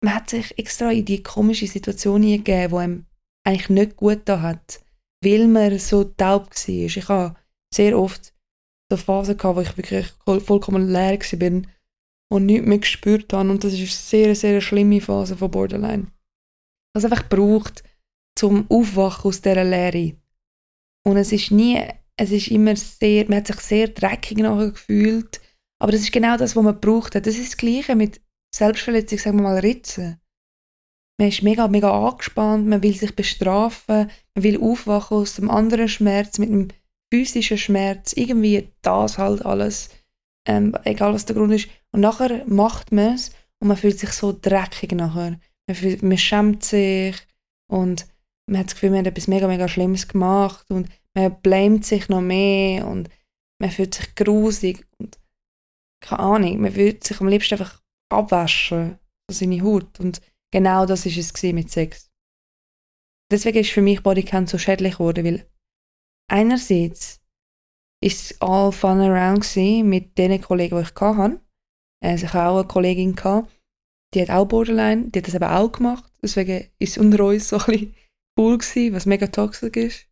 man 0.03 0.15
hat 0.15 0.29
sich 0.29 0.57
extra 0.59 0.91
in 0.91 1.05
die 1.05 1.23
komische 1.23 1.65
Situation 1.65 2.21
gegeben, 2.21 2.71
wo 2.71 2.77
einem 2.77 3.05
eigentlich 3.45 3.69
nicht 3.69 3.95
gut 3.95 4.23
da 4.25 4.41
hat, 4.41 4.82
weil 5.23 5.47
man 5.47 5.77
so 5.79 6.03
taub 6.03 6.49
war. 6.49 6.67
Ich 6.67 7.09
habe 7.09 7.35
sehr 7.73 7.97
oft 7.97 8.33
so 8.91 8.97
Phasen 8.97 9.37
gehabt, 9.37 9.57
wo 9.57 9.61
ich 9.61 9.77
wirklich 9.77 10.07
vollkommen 10.43 10.89
leer 10.89 11.19
war 11.19 11.61
und 12.31 12.45
nichts 12.45 12.67
mehr 12.67 12.77
gespürt 12.79 13.33
habe. 13.33 13.49
Und 13.49 13.63
das 13.63 13.73
ist 13.73 13.79
eine 13.79 13.87
sehr, 13.87 14.35
sehr 14.35 14.61
schlimme 14.61 15.01
Phase 15.01 15.37
von 15.37 15.51
Borderline. 15.51 16.07
Was 16.93 17.05
einfach 17.05 17.27
braucht 17.27 17.83
zum 18.37 18.69
Aufwachen 18.69 19.29
aus 19.29 19.41
dieser 19.41 19.63
Leere. 19.63 20.15
Und 21.05 21.17
es 21.17 21.31
ist 21.31 21.51
nie, 21.51 21.81
es 22.17 22.31
ist 22.31 22.49
immer 22.49 22.75
sehr, 22.75 23.25
man 23.27 23.37
hat 23.37 23.47
sich 23.47 23.59
sehr 23.59 23.87
dreckig 23.89 24.37
nachher 24.37 24.71
gefühlt. 24.71 25.41
Aber 25.79 25.91
das 25.91 26.01
ist 26.01 26.11
genau 26.11 26.37
das, 26.37 26.55
was 26.55 26.63
man 26.63 26.79
braucht. 26.79 27.15
Das 27.15 27.35
ist 27.35 27.51
das 27.51 27.57
Gleiche 27.57 27.95
mit 27.95 28.21
Selbstverletzung, 28.55 29.17
sagen 29.17 29.37
wir 29.37 29.43
mal, 29.43 29.59
Ritzen. 29.59 30.19
Man 31.19 31.29
ist 31.29 31.43
mega, 31.43 31.67
mega 31.67 32.07
angespannt, 32.07 32.67
man 32.67 32.81
will 32.81 32.95
sich 32.95 33.15
bestrafen, 33.15 34.09
man 34.35 34.43
will 34.43 34.61
aufwachen 34.61 35.17
aus 35.17 35.35
dem 35.35 35.49
anderen 35.49 35.87
Schmerz, 35.87 36.39
mit 36.39 36.49
einem 36.49 36.69
physischen 37.13 37.57
Schmerz, 37.57 38.13
irgendwie 38.13 38.69
das 38.81 39.17
halt 39.19 39.45
alles, 39.45 39.89
ähm, 40.47 40.75
egal 40.83 41.13
was 41.13 41.25
der 41.25 41.35
Grund 41.35 41.53
ist. 41.53 41.69
Und 41.91 42.01
nachher 42.01 42.43
macht 42.47 42.91
man 42.91 43.13
es 43.13 43.29
und 43.59 43.67
man 43.67 43.77
fühlt 43.77 43.99
sich 43.99 44.09
so 44.09 44.37
dreckig 44.39 44.91
nachher. 44.93 45.39
Man, 45.67 45.75
fühlt, 45.75 46.01
man 46.01 46.17
schämt 46.17 46.63
sich 46.63 47.15
und 47.69 48.07
man 48.49 48.59
hat 48.59 48.67
das 48.67 48.73
Gefühl, 48.73 48.89
man 48.89 48.99
hat 48.99 49.07
etwas 49.07 49.27
mega, 49.27 49.47
mega 49.47 49.67
Schlimmes 49.67 50.07
gemacht 50.07 50.65
und 50.69 50.89
man 51.15 51.39
blamet 51.41 51.85
sich 51.85 52.09
noch 52.09 52.21
mehr 52.21 52.87
und 52.87 53.09
man 53.61 53.71
fühlt 53.71 53.93
sich 53.93 54.15
grusig 54.15 54.85
und 54.97 55.17
keine 56.03 56.19
Ahnung, 56.19 56.61
man 56.61 56.71
fühlt 56.71 57.03
sich 57.03 57.21
am 57.21 57.27
liebsten 57.27 57.55
einfach 57.55 57.81
abwaschen 58.11 58.99
von 59.25 59.35
seiner 59.35 59.63
Haut. 59.63 59.99
Und 59.99 60.19
genau 60.53 60.85
das 60.85 61.05
ist 61.05 61.17
es 61.17 61.43
mit 61.53 61.69
Sex. 61.69 62.09
Deswegen 63.31 63.59
ist 63.59 63.71
für 63.71 63.81
mich 63.81 64.03
Bodycount 64.03 64.47
so 64.47 64.57
schädlich 64.57 64.93
geworden, 64.93 65.25
weil 65.25 65.45
einerseits 66.29 67.21
ist 68.01 68.31
es 68.31 68.41
all 68.41 68.71
fun 68.71 69.01
around 69.01 69.55
mit 69.83 70.17
den 70.17 70.41
Kollegen, 70.41 70.77
die 70.77 70.83
ich 70.83 70.95
hatte. 70.95 71.41
Also 72.01 72.25
ich 72.25 72.33
hatte 72.33 72.49
auch 72.49 72.59
eine 72.59 72.67
Kollegin, 72.67 73.15
die 74.13 74.21
hat 74.21 74.29
auch 74.29 74.45
Borderline, 74.45 75.09
die 75.09 75.19
hat 75.19 75.27
das 75.27 75.35
eben 75.35 75.43
auch 75.43 75.71
gemacht. 75.71 76.11
Deswegen 76.21 76.69
ist 76.79 76.91
es 76.91 76.97
unter 76.97 77.25
uns 77.25 77.49
so 77.49 77.57
ein 77.57 77.65
bisschen 77.65 77.95
cool 78.37 78.57
gewesen, 78.57 78.93
was 78.93 79.05
mega 79.05 79.27
toxisch 79.27 79.75
ist. 79.75 80.07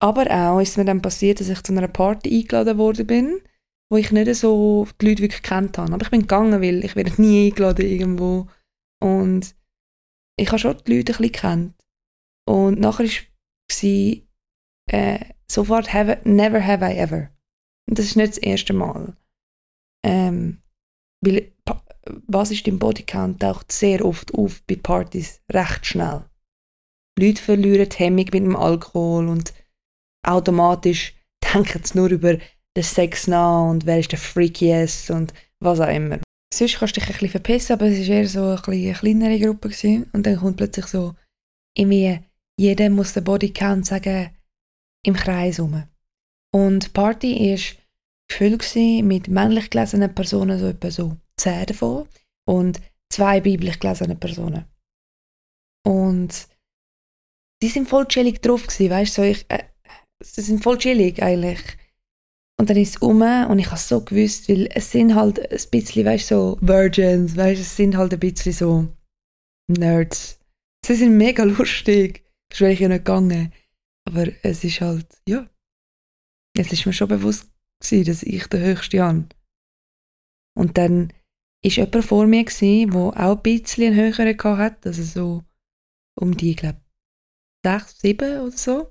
Aber 0.00 0.30
auch 0.30 0.60
ist 0.60 0.76
mir 0.76 0.84
dann 0.84 1.02
passiert, 1.02 1.40
dass 1.40 1.48
ich 1.48 1.62
zu 1.62 1.72
einer 1.72 1.88
Party 1.88 2.40
eingeladen 2.40 2.78
worden 2.78 3.06
bin 3.06 3.40
wo 3.90 3.98
ich 3.98 4.10
nicht 4.10 4.34
so 4.34 4.88
die 5.00 5.06
Leute 5.06 5.22
wirklich 5.22 5.42
kennt 5.42 5.78
habe. 5.78 5.92
Aber 5.92 6.02
ich 6.02 6.10
bin 6.10 6.22
gegangen, 6.22 6.60
weil 6.60 6.84
ich 6.84 6.96
werde 6.96 7.20
nie 7.20 7.46
eingeladen 7.46 7.86
irgendwo. 7.86 8.48
Und 9.04 9.54
ich 10.38 10.48
habe 10.48 10.58
schon 10.58 10.78
die 10.86 10.96
Leute 10.96 11.12
ein 11.12 11.18
bisschen 11.18 11.32
kennt. 11.32 11.86
Und 12.48 12.80
nachher 12.80 13.06
war 13.06 14.22
äh, 14.90 15.20
sofort 15.50 15.92
have, 15.92 16.20
«Never 16.24 16.64
have 16.64 16.84
I 16.84 16.96
ever». 16.96 17.30
Und 17.86 17.98
das 17.98 18.06
ist 18.06 18.16
nicht 18.16 18.30
das 18.30 18.38
erste 18.38 18.72
Mal. 18.72 19.14
Ähm, 20.06 20.62
weil 21.20 21.52
was 22.26 22.50
ist 22.50 22.66
im 22.66 22.78
Bodycount 22.78 23.40
taucht 23.40 23.72
sehr 23.72 24.04
oft 24.04 24.34
auf 24.34 24.62
bei 24.66 24.76
Partys 24.76 25.40
recht 25.50 25.86
schnell. 25.86 26.24
Leute 27.18 27.42
verlieren 27.42 27.88
die 27.88 27.96
Hemmung 27.96 28.24
mit 28.24 28.34
dem 28.34 28.56
Alkohol 28.56 29.28
und 29.28 29.54
automatisch 30.26 31.14
denken 31.54 31.82
sie 31.84 31.96
nur 31.98 32.10
über 32.10 32.36
den 32.36 32.82
Sex 32.82 33.26
nach 33.26 33.70
und 33.70 33.86
wer 33.86 34.00
ist 34.00 34.12
der 34.12 34.18
Freakiest 34.18 35.10
und 35.10 35.32
was 35.60 35.80
auch 35.80 35.88
immer. 35.88 36.18
Sonst 36.56 36.78
kannst 36.78 36.96
du 36.96 37.00
dich 37.00 37.08
ein 37.08 37.12
bisschen 37.14 37.30
verpissen, 37.30 37.72
aber 37.72 37.86
es 37.86 38.08
war 38.08 38.14
eher 38.14 38.28
so 38.28 38.44
ein 38.50 38.56
bisschen 38.56 38.72
eine 38.72 38.94
kleinere 38.94 39.40
Gruppe. 39.40 39.68
Gewesen. 39.70 40.08
Und 40.12 40.24
dann 40.24 40.36
kommt 40.36 40.56
plötzlich 40.56 40.86
so, 40.86 41.14
irgendwie, 41.76 42.20
jeder 42.56 42.90
muss 42.90 43.12
den 43.12 43.24
Bodycount 43.24 43.84
sagen, 43.84 44.30
im 45.04 45.14
Kreis 45.14 45.58
rum. 45.58 45.82
Und 46.52 46.84
die 46.84 46.88
Party 46.90 47.50
war 47.50 47.84
gefüllt 48.28 49.04
mit 49.04 49.26
männlich 49.26 49.68
gelesenen 49.68 50.14
Personen, 50.14 50.60
so 50.60 50.68
etwa 50.68 50.90
so 50.90 51.16
zehn 51.36 51.66
davon, 51.66 52.08
und 52.46 52.80
zwei 53.10 53.40
biblisch 53.40 53.80
gelesenen 53.80 54.20
Personen. 54.20 54.64
Und 55.84 56.46
die 57.62 57.68
sind 57.68 57.88
voll 57.88 58.06
chillig 58.06 58.40
drauf 58.40 58.66
gewesen, 58.66 58.90
weißt 58.90 59.18
du, 59.18 59.34
so 59.34 59.44
äh, 59.48 59.64
sie 60.22 60.42
sind 60.42 60.62
voll 60.62 60.78
chillig 60.78 61.20
eigentlich. 61.20 61.60
Und 62.64 62.70
dann 62.70 62.78
ist 62.78 62.96
es 62.96 63.02
um 63.02 63.20
und 63.20 63.58
ich 63.58 63.66
habe 63.66 63.76
so 63.76 64.00
gewusst, 64.00 64.48
weil 64.48 64.70
es 64.72 64.90
sind 64.90 65.14
halt 65.14 65.38
ein 65.38 65.70
bisschen, 65.70 66.06
weißt 66.06 66.28
so 66.28 66.56
Virgins, 66.62 67.36
weißt 67.36 67.60
es 67.60 67.76
sind 67.76 67.94
halt 67.94 68.14
ein 68.14 68.20
bisschen 68.20 68.54
so 68.54 68.88
Nerds. 69.68 70.40
Sie 70.86 70.94
sind 70.94 71.18
mega 71.18 71.44
lustig. 71.44 72.24
Das 72.48 72.62
wäre 72.62 72.72
ich 72.72 72.80
ja 72.80 72.88
nicht 72.88 73.04
gegangen. 73.04 73.52
Aber 74.08 74.28
es 74.42 74.64
ist 74.64 74.80
halt, 74.80 75.06
ja. 75.28 75.46
Es 76.56 76.72
ist 76.72 76.86
mir 76.86 76.94
schon 76.94 77.08
bewusst 77.08 77.50
gewesen, 77.82 78.06
dass 78.06 78.22
ich 78.22 78.46
der 78.46 78.60
Höchste 78.60 79.02
habe. 79.02 79.28
Und 80.56 80.78
dann 80.78 81.12
war 81.62 81.70
jemand 81.70 82.02
vor 82.02 82.26
mir, 82.26 82.46
der 82.46 82.88
auch 82.96 83.36
ein 83.36 83.42
bisschen 83.42 83.92
einen 83.92 83.96
höheren 83.96 84.58
hatte, 84.58 84.88
also 84.88 85.02
so 85.02 85.44
um 86.18 86.34
die, 86.34 86.52
ich 86.52 86.56
glaube, 86.56 86.80
sechs, 87.62 88.00
sieben 88.00 88.40
oder 88.40 88.56
so. 88.56 88.90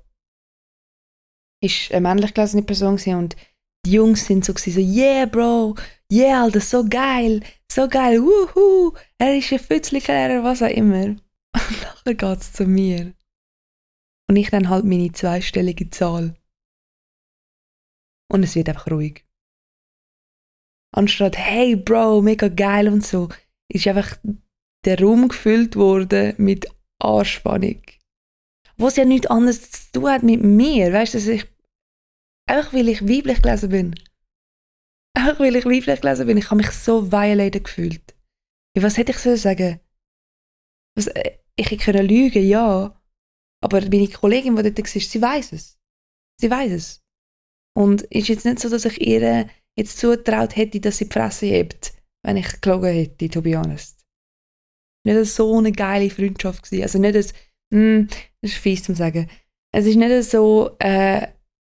Ist 1.60 1.90
eine 1.90 2.02
männlich 2.02 2.34
gelesene 2.34 2.62
Person 2.62 3.00
und 3.16 3.36
die 3.84 3.92
Jungs 3.92 4.26
sind 4.26 4.44
so, 4.44 4.54
so 4.56 4.80
yeah, 4.80 5.26
Bro, 5.26 5.76
yeah, 6.10 6.42
Alter, 6.42 6.60
so 6.60 6.84
geil, 6.84 7.40
so 7.70 7.88
geil, 7.88 8.20
wuhu, 8.22 8.94
er 9.18 9.36
ist 9.36 9.52
ein 9.52 9.58
Fützlicher, 9.58 10.42
was 10.42 10.62
auch 10.62 10.68
immer. 10.68 11.04
Und 11.54 11.82
nachher 11.82 12.14
geht 12.14 12.40
es 12.40 12.52
zu 12.52 12.66
mir. 12.66 13.12
Und 14.28 14.36
ich 14.36 14.50
dann 14.50 14.68
halt 14.68 14.84
meine 14.84 15.12
zweistellige 15.12 15.90
Zahl. 15.90 16.34
Und 18.30 18.42
es 18.42 18.54
wird 18.54 18.68
einfach 18.68 18.90
ruhig. 18.90 19.24
Anstatt, 20.92 21.36
hey 21.36 21.76
Bro, 21.76 22.22
mega 22.22 22.48
geil 22.48 22.88
und 22.88 23.04
so, 23.04 23.28
ist 23.68 23.86
einfach 23.86 24.16
der 24.84 25.00
Raum 25.00 25.28
gefüllt 25.28 25.76
worden 25.76 26.34
mit 26.38 26.66
Anspannung. 27.00 27.82
Was 28.76 28.96
ja 28.96 29.04
nichts 29.04 29.26
anderes 29.26 29.70
zu 29.70 29.92
tun 29.92 30.10
hat 30.10 30.22
mit 30.22 30.42
mir. 30.42 30.92
Weißt 30.92 31.14
du, 31.14 31.18
dass 31.18 31.26
ich 31.26 31.46
Einfach 32.46 32.72
weil 32.72 32.88
ich 32.88 33.02
weiblich 33.02 33.42
gelesen 33.42 33.70
bin. 33.70 33.94
Einfach 35.16 35.40
weil 35.40 35.56
ich 35.56 35.64
weiblich 35.64 36.00
gelesen 36.00 36.26
bin. 36.26 36.38
Ich 36.38 36.46
habe 36.46 36.56
mich 36.56 36.70
so 36.70 37.10
violated 37.10 37.64
gefühlt. 37.64 38.14
Was 38.76 38.96
hätte 38.96 39.12
ich 39.12 39.18
so 39.18 39.36
sagen? 39.36 39.80
Was, 40.96 41.06
äh, 41.08 41.38
ich 41.56 41.70
hätte 41.70 42.02
lügen, 42.02 42.44
ja. 42.44 43.00
Aber 43.62 43.80
meine 43.80 44.08
Kollegin, 44.08 44.56
die 44.56 44.62
dort 44.62 44.78
war, 44.78 45.00
sie 45.00 45.22
weiß 45.22 45.52
es. 45.52 45.78
Sie 46.40 46.50
weiß 46.50 46.72
es. 46.72 47.02
Und 47.76 48.02
es 48.10 48.22
ist 48.22 48.28
jetzt 48.28 48.44
nicht 48.44 48.60
so, 48.60 48.68
dass 48.68 48.84
ich 48.84 49.00
ihr 49.00 49.48
jetzt 49.76 49.98
zutraut 49.98 50.56
hätte, 50.56 50.80
dass 50.80 50.98
sie 50.98 51.08
die 51.08 51.12
Fresse 51.12 51.46
hebt, 51.46 51.92
wenn 52.24 52.36
ich 52.36 52.60
gelogen 52.60 52.92
hätte, 52.92 53.28
to 53.28 53.42
be 53.42 53.56
honest. 53.56 54.04
Nicht 55.06 55.26
so 55.26 55.58
eine 55.58 55.72
geile 55.72 56.10
Freundschaft 56.10 56.64
gewesen. 56.64 56.82
Also 56.82 56.98
nicht 56.98 57.14
das, 57.14 57.32
hm, 57.72 58.08
das 58.40 58.52
ist 58.52 58.58
fies 58.58 58.82
zu 58.82 58.94
sagen. 58.94 59.28
Es 59.72 59.86
ist 59.86 59.96
nicht 59.96 60.30
so, 60.30 60.76
äh, 60.78 61.28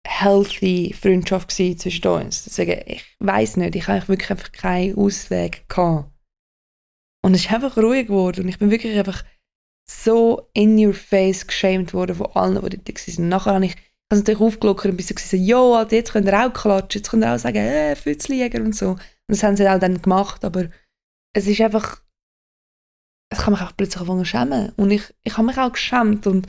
healthy 0.07 0.95
Freundschaft 0.99 1.51
zwischen 1.51 2.07
uns. 2.09 2.45
Deswegen, 2.45 2.83
ich 2.87 3.05
weiß 3.21 3.57
nicht, 3.59 3.77
ich 3.77 3.89
habe 3.89 4.09
wirklich 4.09 4.31
einfach 4.31 4.53
keinen 4.53 4.97
Ausweg 4.97 5.69
gehabt. 5.69 6.11
Und 7.25 7.35
es 7.35 7.45
ist 7.45 7.53
einfach 7.53 7.77
ruhig 7.77 8.09
geworden 8.09 8.43
und 8.43 8.49
ich 8.49 8.59
bin 8.59 8.71
wirklich 8.71 8.99
einfach 8.99 9.25
so 9.89 10.49
in 10.55 10.79
your 10.85 10.95
face 10.95 11.47
geschämt 11.47 11.95
worden 11.95 12.17
von 12.17 12.27
allen, 12.35 12.55
die 12.55 12.79
dort 12.79 13.09
waren. 13.19 13.29
Nachher 13.29 13.55
habe 13.55 13.67
ich 13.67 13.77
also 14.09 14.21
natürlich 14.21 14.41
aufgelockert 14.41 14.91
und 14.91 14.97
bin 14.97 15.07
so 15.07 15.15
gesagt, 15.15 15.33
jo, 15.35 15.87
jetzt 15.91 16.13
könnt 16.13 16.27
ihr 16.27 16.47
auch 16.47 16.53
klatschen, 16.53 17.01
jetzt 17.01 17.11
könnt 17.11 17.25
ihr 17.25 17.35
auch 17.35 17.39
sagen, 17.39 17.59
äh, 17.59 17.97
Fützlijäger 17.97 18.61
und 18.61 18.75
so. 18.75 18.91
Und 18.91 19.01
das 19.29 19.43
haben 19.43 19.57
sie 19.57 19.69
auch 19.69 19.79
dann 19.79 20.03
gemacht, 20.03 20.45
aber 20.45 20.69
es 21.35 21.47
ist 21.47 21.61
einfach, 21.61 22.03
es 23.33 23.39
kann 23.39 23.55
mich 23.55 23.63
auch 23.63 23.77
plötzlich 23.77 24.01
anfangen 24.01 24.25
schämen. 24.25 24.73
Und 24.77 24.91
ich, 24.91 25.03
ich 25.23 25.37
habe 25.37 25.47
mich 25.47 25.59
auch 25.59 25.73
geschämt 25.73 26.27
und 26.27 26.47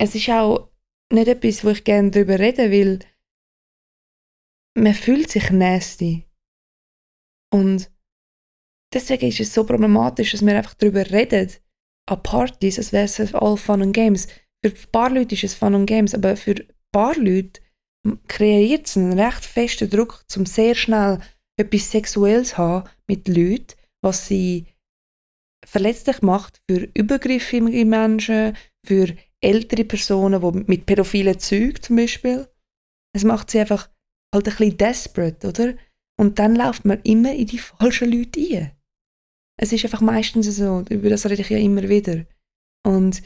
es 0.00 0.14
ist 0.14 0.30
auch 0.30 0.71
nicht 1.12 1.28
etwas, 1.28 1.64
wo 1.64 1.70
ich 1.70 1.84
gerne 1.84 2.10
darüber 2.10 2.38
rede, 2.38 2.70
weil 2.70 2.98
man 4.74 4.94
fühlt 4.94 5.30
sich 5.30 5.50
nasty. 5.50 6.26
Und 7.52 7.90
deswegen 8.92 9.28
ist 9.28 9.40
es 9.40 9.52
so 9.52 9.64
problematisch, 9.64 10.32
dass 10.32 10.44
wir 10.44 10.56
einfach 10.56 10.74
darüber 10.74 11.08
reden, 11.10 11.50
an 12.08 12.22
Partys, 12.22 12.78
als 12.78 12.92
wäre 12.92 13.04
es 13.04 13.34
all 13.34 13.56
Fun 13.56 13.82
and 13.82 13.94
Games. 13.94 14.26
Für 14.64 14.72
ein 14.72 14.90
paar 14.92 15.10
Leute 15.10 15.34
ist 15.34 15.44
es 15.44 15.54
Fun 15.54 15.74
and 15.74 15.86
Games, 15.86 16.14
aber 16.14 16.36
für 16.36 16.52
ein 16.52 16.72
paar 16.92 17.16
Leute 17.16 17.60
kreiert 18.28 18.86
es 18.86 18.96
einen 18.96 19.18
recht 19.18 19.44
festen 19.44 19.88
Druck, 19.88 20.24
um 20.36 20.46
sehr 20.46 20.74
schnell 20.74 21.20
etwas 21.60 21.90
Sexuelles 21.90 22.50
zu 22.50 22.58
haben 22.58 22.88
mit 23.06 23.28
Leuten, 23.28 23.74
was 24.02 24.26
sie 24.26 24.66
verletzlich 25.64 26.22
macht 26.22 26.60
für 26.68 26.88
übergriffige 26.94 27.84
Menschen, 27.84 28.56
für 28.84 29.14
ältere 29.42 29.84
Personen, 29.84 30.40
die 30.40 30.64
mit 30.66 30.86
pädophilen 30.86 31.38
Zeug 31.38 31.82
zum 31.82 31.96
Beispiel. 31.96 32.48
Es 33.14 33.24
macht 33.24 33.50
sie 33.50 33.60
einfach 33.60 33.90
halt 34.34 34.48
ein 34.48 34.56
bisschen 34.56 34.76
desperate, 34.78 35.48
oder? 35.48 35.74
Und 36.18 36.38
dann 36.38 36.56
läuft 36.56 36.84
man 36.84 37.00
immer 37.02 37.32
in 37.34 37.46
die 37.46 37.58
falschen 37.58 38.12
Leute 38.12 38.40
ein. 38.40 38.72
Es 39.60 39.72
ist 39.72 39.84
einfach 39.84 40.00
meistens 40.00 40.46
so, 40.46 40.84
über 40.88 41.10
das 41.10 41.26
rede 41.26 41.42
ich 41.42 41.50
ja 41.50 41.58
immer 41.58 41.88
wieder. 41.88 42.24
Und 42.86 43.22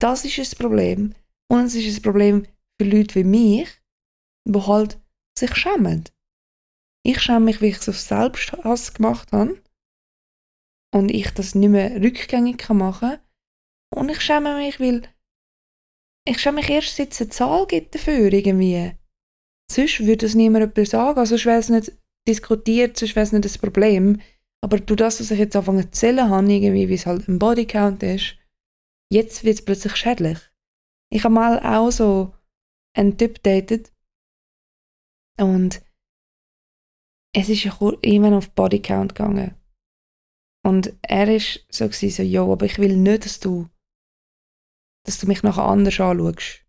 das 0.00 0.24
ist 0.24 0.38
das 0.38 0.54
Problem. 0.54 1.14
Und 1.50 1.64
es 1.64 1.74
ist 1.74 1.98
ein 1.98 2.02
Problem 2.02 2.46
für 2.80 2.88
Leute 2.88 3.14
wie 3.16 3.24
mich, 3.24 3.68
die 4.48 4.60
halt 4.60 4.98
sich 5.38 5.54
schämen. 5.56 6.04
Ich 7.04 7.20
schäme 7.20 7.40
mich, 7.40 7.60
wie 7.60 7.68
ich 7.68 7.78
es 7.78 7.88
auf 7.88 7.98
Selbsthass 7.98 8.94
gemacht 8.94 9.32
habe 9.32 9.60
und 10.94 11.10
ich 11.10 11.30
das 11.30 11.54
nicht 11.54 11.70
mehr 11.70 12.00
rückgängig 12.00 12.68
machen 12.68 13.10
kann. 13.10 13.20
Und 13.94 14.10
ich 14.10 14.20
schäme 14.20 14.56
mich, 14.56 14.78
weil 14.78 15.02
ich 16.26 16.38
schäme 16.38 16.56
mich 16.56 16.70
erst, 16.70 16.96
seit 16.96 17.12
es 17.12 17.20
eine 17.20 17.30
Zahl 17.30 17.66
gibt 17.66 17.94
dafür 17.94 18.32
irgendwie. 18.32 18.92
Sonst 19.70 20.00
würde 20.00 20.26
es 20.26 20.34
niemand 20.34 20.64
etwas 20.64 20.90
sagen, 20.90 21.18
also 21.18 21.36
sonst 21.36 21.46
wäre 21.46 21.58
es 21.58 21.68
nicht 21.68 21.92
diskutiert, 22.28 22.96
sonst 22.96 23.16
wäre 23.16 23.24
es 23.24 23.32
nicht 23.32 23.44
das 23.44 23.58
Problem. 23.58 24.20
Aber 24.62 24.78
durch 24.78 24.98
das, 24.98 25.20
was 25.20 25.30
ich 25.30 25.38
jetzt 25.38 25.56
anfange 25.56 25.90
zu 25.90 25.92
zählen 25.92 26.28
habe, 26.28 26.52
irgendwie, 26.52 26.88
wie 26.88 26.94
es 26.94 27.06
halt 27.06 27.28
im 27.28 27.38
Bodycount 27.38 28.02
ist, 28.02 28.36
jetzt 29.10 29.44
wird 29.44 29.58
es 29.58 29.64
plötzlich 29.64 29.96
schädlich. 29.96 30.38
Ich 31.12 31.24
habe 31.24 31.34
mal 31.34 31.58
auch 31.60 31.90
so 31.90 32.34
einen 32.96 33.16
Typ 33.16 33.42
datet 33.42 33.92
und 35.38 35.82
es 37.34 37.48
ist 37.48 37.64
irgendwann 37.64 38.34
auf 38.34 38.50
Bodycount 38.50 39.14
gegangen. 39.14 39.54
Und 40.62 40.94
er 41.02 41.34
ist 41.34 41.64
so 41.70 41.86
gewesen, 41.86 42.10
so, 42.10 42.22
jo, 42.22 42.52
aber 42.52 42.66
ich 42.66 42.78
will 42.78 42.96
nicht, 42.96 43.24
dass 43.24 43.40
du, 43.40 43.68
dass 45.06 45.18
du 45.18 45.26
mich 45.26 45.42
nachher 45.42 45.64
anders 45.64 45.98
anschaust. 46.00 46.64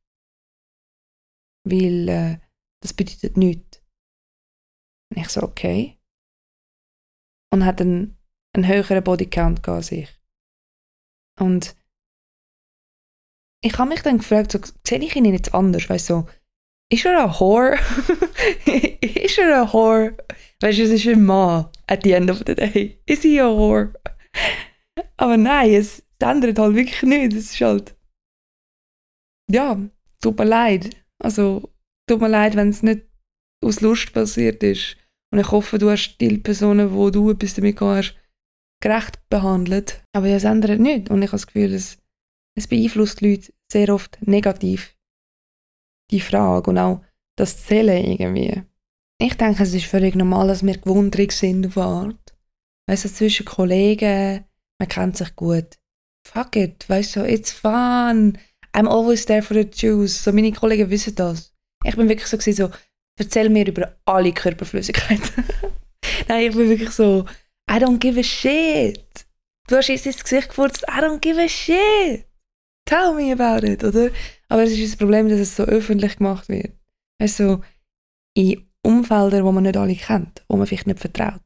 Weil 1.63 2.09
äh, 2.09 2.39
das 2.81 2.93
bedeutet 2.93 3.38
nichts. 3.38 3.81
Und 5.11 5.21
ich 5.21 5.29
so, 5.29 5.43
okay. 5.43 6.00
Und 7.53 7.65
hat 7.65 7.81
einen, 7.81 8.17
einen 8.55 8.67
höheren 8.67 9.03
Bodycount 9.03 9.67
als 9.67 9.91
ich. 9.91 10.09
Und 11.39 11.75
ich 13.63 13.77
habe 13.77 13.89
mich 13.89 14.01
dann 14.01 14.17
gefragt, 14.17 14.51
so, 14.51 14.59
sehe 14.88 15.00
ich 15.00 15.15
ihn 15.15 15.25
jetzt 15.25 15.53
anders? 15.53 15.89
Weißt 15.89 16.07
so, 16.07 16.27
ist 16.91 17.05
er 17.05 17.23
ein 17.23 17.29
Whore? 17.29 17.77
ist 18.65 19.38
er 19.38 19.61
ein 19.61 19.73
Whore? 19.73 20.17
Weißt 20.61 20.79
du, 20.79 20.83
es 20.83 20.91
ist 20.91 21.07
ein 21.07 21.23
Mann 21.23 21.69
at 21.88 22.03
the 22.03 22.13
end 22.13 22.31
of 22.31 22.39
the 22.45 22.55
day. 22.55 23.01
Ist 23.05 23.25
er 23.25 23.47
ein 23.47 23.57
Whore? 23.57 23.93
Aber 25.17 25.38
nein, 25.38 25.73
es 25.73 26.03
ändert 26.19 26.59
halt 26.59 26.75
wirklich 26.75 27.01
nichts. 27.03 27.35
Es 27.35 27.53
ist 27.53 27.61
halt. 27.61 27.95
Ja, 29.51 29.77
tut 30.22 30.38
mir 30.38 30.46
leid. 30.46 30.89
Also, 31.20 31.74
tut 32.08 32.22
mir 32.22 32.29
leid, 32.29 32.55
wenn 32.55 32.70
es 32.70 32.84
nicht 32.84 33.03
aus 33.63 33.81
Lust 33.81 34.13
passiert 34.13 34.63
ist. 34.63 34.98
Und 35.31 35.39
ich 35.39 35.51
hoffe, 35.51 35.77
du 35.77 35.89
hast 35.89 36.17
die 36.17 36.38
Personen, 36.38 36.93
wo 36.93 37.10
du 37.10 37.31
etwas 37.31 37.53
damit 37.53 37.79
hast, 37.79 38.15
gerecht 38.81 39.20
behandelt. 39.29 40.03
Aber 40.13 40.27
ja, 40.27 40.38
es 40.38 40.43
ändert 40.43 40.79
nichts. 40.79 41.10
Und 41.10 41.22
ich 41.22 41.29
habe 41.29 41.38
das 41.38 41.48
Gefühl, 41.48 41.74
es, 41.74 41.98
es 42.57 42.68
beeinflusst 42.68 43.22
die 43.22 43.31
Leute 43.31 43.53
sehr 43.72 43.94
oft 43.94 44.18
negativ 44.22 44.96
die 46.11 46.20
Frage 46.20 46.70
und 46.70 46.77
auch 46.77 47.01
das 47.37 47.66
Zählen 47.66 48.03
irgendwie. 48.03 48.64
Ich 49.22 49.35
denke, 49.35 49.64
es 49.64 49.74
ist 49.74 49.85
völlig 49.85 50.16
normal, 50.16 50.48
dass 50.48 50.66
wir 50.66 50.77
gewundrig 50.77 51.31
sind 51.31 51.66
auf 51.68 51.77
Art. 51.77 52.35
Weißt 52.87 53.05
du, 53.05 53.09
zwischen 53.09 53.46
Kollegen, 53.46 54.44
man 54.79 54.90
kennt 54.90 55.18
sich 55.18 55.35
gut. 55.35 55.77
Fuck 56.27 56.55
it, 56.55 56.90
weißt 56.90 57.16
du, 57.16 57.25
it's 57.25 57.51
fun. 57.51 58.37
I'm 58.74 58.88
always 58.88 59.25
there 59.25 59.42
for 59.42 59.53
the 59.53 59.70
juice. 59.70 60.24
So, 60.24 60.31
meine 60.31 60.51
Kollegen 60.51 60.90
wissen 60.90 61.16
das. 61.16 61.53
Ich 61.84 61.96
bin 61.96 62.07
wirklich 62.07 62.27
so, 62.27 62.38
so 62.40 62.70
erzähl 63.18 63.50
mir 63.50 63.68
über 63.68 63.96
alle 64.05 64.31
Körperflüssigkeiten. 64.31 65.46
Nein, 66.27 66.50
ich 66.50 66.55
bin 66.55 66.70
wirklich 66.70 66.92
so, 66.92 67.25
I 67.70 67.75
don't 67.75 67.98
give 67.98 68.20
a 68.20 68.24
shit. 68.24 69.25
Du 69.68 69.75
hast 69.77 69.88
jetzt 69.88 70.05
ins 70.05 70.24
Gesicht 70.24 70.50
gefurzt, 70.50 70.84
I 70.90 71.01
don't 71.01 71.20
give 71.20 71.40
a 71.40 71.48
shit. 71.48 72.25
Tell 72.86 73.14
me 73.14 73.31
about 73.31 73.66
it, 73.66 73.84
oder? 73.84 74.10
Aber 74.50 74.64
es 74.64 74.72
ist 74.72 74.94
das 74.94 74.98
Problem, 74.98 75.29
dass 75.29 75.40
es 75.40 75.55
so 75.55 75.64
öffentlich 75.64 76.18
gemacht 76.18 76.50
wird. 76.50 76.72
Also 77.22 77.62
in 78.34 78.68
Umfeldern, 78.84 79.46
wo 79.46 79.51
man 79.51 79.64
nicht 79.64 79.77
alle 79.77 79.96
kennt, 79.96 80.44
wo 80.48 80.57
man 80.57 80.68
vielleicht 80.68 80.88
nicht 80.88 81.00
vertraut, 81.00 81.42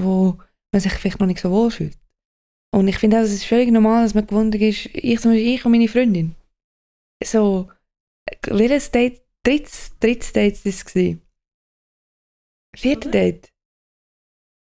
wo 0.00 0.38
man 0.72 0.80
sich 0.80 0.92
vielleicht 0.92 1.20
noch 1.20 1.26
nicht 1.26 1.40
so 1.40 1.50
wohl 1.50 1.70
fühlt. 1.70 1.98
Und 2.72 2.88
ich 2.88 2.98
finde 2.98 3.18
auch, 3.18 3.22
es 3.22 3.32
ist 3.32 3.46
völlig 3.46 3.70
normal, 3.70 4.04
dass 4.04 4.14
man 4.14 4.26
gewundert 4.26 4.60
ist, 4.60 4.86
ich 4.92 5.18
zum 5.20 5.32
Beispiel, 5.32 5.54
ich 5.54 5.64
und 5.64 5.72
meine 5.72 5.88
Freundin. 5.88 6.34
So, 7.24 7.70
welches 8.46 8.90
Date, 8.90 9.22
drittes, 9.42 9.92
drittes 9.98 10.32
Date 10.32 10.64
war 10.64 10.72
das? 10.72 11.16
Vierte 12.76 13.10
Date? 13.10 13.52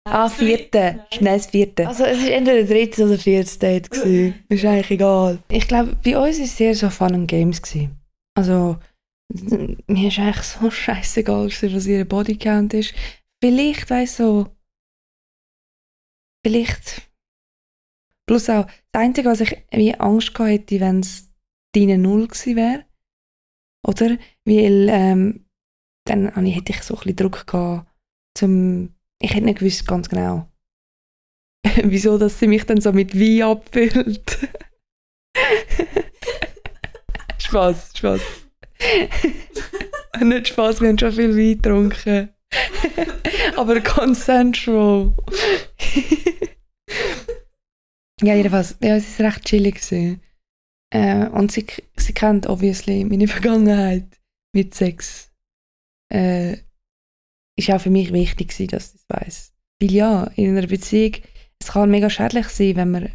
Ah, 0.09 0.29
vierte. 0.29 1.07
Schnell 1.13 1.37
das 1.37 1.47
vierte. 1.47 1.87
Also 1.87 2.05
es 2.05 2.19
war 2.21 2.31
entweder 2.31 2.65
drittes 2.65 3.01
oder 3.01 3.19
viertes 3.19 3.59
Date. 3.59 3.91
Gewesen. 3.91 4.45
Ist 4.49 4.65
eigentlich 4.65 4.91
egal. 4.93 5.43
Ich 5.49 5.69
glaube, 5.69 5.97
bei 6.03 6.19
uns 6.19 6.39
war 6.39 6.45
es 6.45 6.57
sehr 6.57 6.75
so 6.75 6.91
Fun 6.91 7.15
and 7.15 7.29
Games. 7.29 7.61
Gewesen. 7.63 8.01
Also 8.35 8.79
mir 9.87 10.09
ist 10.09 10.19
eigentlich 10.19 10.43
so 10.43 10.71
scheißegal, 10.71 11.47
was 11.47 11.87
ihr 11.87 12.05
Bodycount 12.05 12.75
ist. 12.75 12.95
Vielleicht, 13.43 13.89
weißt 13.89 14.19
du, 14.19 14.25
so, 14.25 14.57
vielleicht. 16.45 17.11
Plus 18.27 18.49
auch, 18.51 18.67
das 18.93 19.03
Einzige, 19.03 19.29
was 19.29 19.41
ich 19.41 19.57
wie 19.71 19.95
Angst 19.95 20.35
gehabt 20.35 20.51
hätte, 20.51 20.81
wenn 20.81 21.01
es 21.01 21.30
deine 21.75 21.99
Null 21.99 22.29
gewesen 22.29 22.57
wäre. 22.57 22.85
Oder? 23.87 24.19
Weil 24.45 24.89
ähm, 24.91 25.47
dann 26.05 26.29
hätte 26.47 26.73
ich 26.73 26.83
so 26.83 26.95
ein 26.95 27.01
bisschen 27.01 27.17
Druck 27.17 27.47
gehabt, 27.47 27.87
zum 28.37 28.95
ich 29.23 29.35
hätte 29.35 29.45
nicht 29.45 29.59
gewusst 29.59 29.87
ganz 29.87 30.09
genau, 30.09 30.51
wieso 31.83 32.17
dass 32.19 32.39
sie 32.39 32.47
mich 32.47 32.65
dann 32.65 32.81
so 32.81 32.93
mit 32.93 33.15
Wein 33.15 33.43
abfüllt. 33.43 34.49
Spaß, 37.39 37.93
Spaß. 37.97 38.21
nicht 40.23 40.49
Spaß, 40.49 40.81
wir 40.81 40.89
haben 40.89 40.99
schon 40.99 41.13
viel 41.13 41.37
Wein 41.37 41.57
getrunken. 41.57 42.31
Aber 43.57 43.81
consensual. 43.81 45.15
ja, 48.23 48.35
jedenfalls, 48.35 48.77
ja, 48.83 48.97
es 48.97 49.19
war 49.19 49.27
recht 49.27 49.45
chillig. 49.45 49.81
Äh, 50.93 51.29
und 51.29 51.53
sie, 51.53 51.67
sie 51.97 52.13
kennt 52.13 52.47
obviously 52.47 53.05
meine 53.05 53.29
Vergangenheit 53.29 54.21
mit 54.53 54.75
Sex. 54.75 55.33
Äh, 56.13 56.59
ist 57.57 57.71
auch 57.71 57.81
für 57.81 57.91
mich 57.91 58.13
wichtig, 58.13 58.49
dass 58.49 58.61
ich 58.61 58.69
das 58.69 59.05
weiß. 59.09 59.55
Weil 59.81 59.93
ja, 59.93 60.25
in 60.37 60.57
einer 60.57 60.67
Beziehung, 60.67 61.17
es 61.61 61.69
kann 61.69 61.91
mega 61.91 62.11
schädlich 62.11 62.49
sein, 62.49 62.77
wenn 62.77 62.91
man 62.91 63.13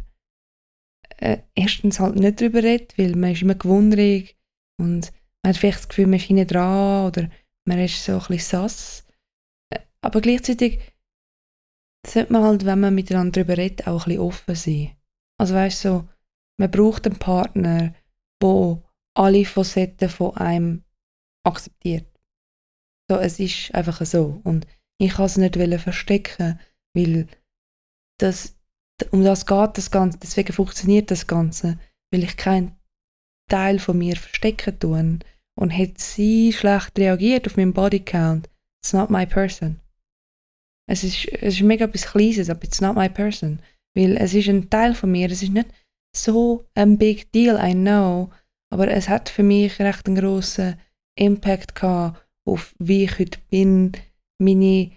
äh, 1.18 1.38
erstens 1.54 2.00
halt 2.00 2.16
nicht 2.16 2.40
darüber 2.40 2.62
redet, 2.62 2.96
weil 2.98 3.14
man 3.16 3.32
ist 3.32 3.42
immer 3.42 3.54
gewundrig 3.54 4.36
und 4.78 5.12
man 5.42 5.50
hat 5.50 5.56
vielleicht 5.56 5.78
das 5.78 5.88
Gefühl, 5.88 6.06
man 6.06 6.18
ist 6.18 6.26
hinten 6.26 6.46
dran 6.46 7.06
oder 7.06 7.30
man 7.66 7.78
ist 7.78 8.04
so 8.04 8.12
ein 8.12 8.18
bisschen 8.28 8.62
sass. 8.62 9.06
Äh, 9.70 9.80
aber 10.00 10.20
gleichzeitig 10.20 10.80
sollte 12.06 12.32
man 12.32 12.42
halt, 12.42 12.64
wenn 12.64 12.80
man 12.80 12.94
miteinander 12.94 13.32
darüber 13.32 13.56
redet, 13.56 13.86
auch 13.86 14.06
ein 14.06 14.10
bisschen 14.10 14.20
offen 14.20 14.54
sein. 14.54 14.96
Also 15.38 15.54
weißt 15.54 15.84
du, 15.84 15.88
so, 15.88 16.08
man 16.58 16.70
braucht 16.70 17.06
einen 17.06 17.18
Partner, 17.18 17.94
der 18.42 18.82
alle 19.14 19.44
Facetten 19.44 20.08
von 20.08 20.36
einem 20.36 20.84
akzeptiert. 21.44 22.06
So, 23.08 23.18
es 23.18 23.38
ist 23.38 23.74
einfach 23.74 24.04
so. 24.04 24.40
Und 24.44 24.66
ich 24.98 25.12
kann 25.12 25.26
es 25.26 25.36
nicht 25.36 25.54
verstecken, 25.80 26.58
weil 26.94 27.26
das, 28.18 28.56
um 29.10 29.22
das 29.22 29.46
geht 29.46 29.76
das 29.76 29.90
Ganze, 29.90 30.18
deswegen 30.18 30.52
funktioniert 30.52 31.10
das 31.10 31.26
Ganze, 31.26 31.78
weil 32.12 32.24
ich 32.24 32.36
keinen 32.36 32.76
Teil 33.48 33.78
von 33.78 33.98
mir 33.98 34.16
verstecken 34.16 34.78
tun. 34.78 35.20
Und 35.58 35.76
hat 35.76 35.98
sie 35.98 36.52
schlecht 36.52 36.98
reagiert 36.98 37.46
auf 37.46 37.56
meinen 37.56 37.72
Bodycount, 37.72 38.50
it's 38.82 38.92
not 38.92 39.08
my 39.08 39.24
person. 39.24 39.80
Es 40.88 41.02
ist, 41.02 41.26
es 41.28 41.54
ist 41.54 41.62
mega 41.62 41.86
etwas 41.86 42.06
Kleines, 42.06 42.50
aber 42.50 42.62
it's 42.64 42.80
not 42.80 42.94
my 42.94 43.08
person. 43.08 43.60
Weil 43.96 44.18
es 44.18 44.34
ist 44.34 44.48
ein 44.48 44.68
Teil 44.68 44.94
von 44.94 45.10
mir, 45.10 45.30
es 45.30 45.42
ist 45.42 45.52
nicht 45.52 45.68
so 46.16 46.66
ein 46.74 46.98
big 46.98 47.30
deal, 47.32 47.58
I 47.62 47.72
know, 47.74 48.30
aber 48.72 48.88
es 48.88 49.08
hat 49.08 49.28
für 49.28 49.42
mich 49.42 49.78
recht 49.78 50.06
einen 50.06 50.16
grossen 50.16 50.80
Impact 51.18 51.74
gehabt 51.74 52.26
auf 52.46 52.74
wie 52.78 53.04
ich 53.04 53.18
heute 53.18 53.40
bin, 53.50 53.92
meine 54.38 54.92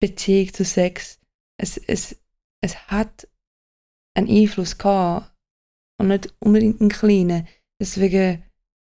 Beziehung 0.00 0.52
zu 0.52 0.64
Sex, 0.64 1.20
es, 1.58 1.76
es, 1.76 2.20
es 2.62 2.76
hat 2.88 3.28
einen 4.16 4.28
Einfluss 4.28 4.76
gehabt 4.76 5.32
und 6.00 6.08
nicht 6.08 6.34
unbedingt 6.40 6.80
einen 6.80 6.90
kleinen. 6.90 7.48
Deswegen, 7.80 8.42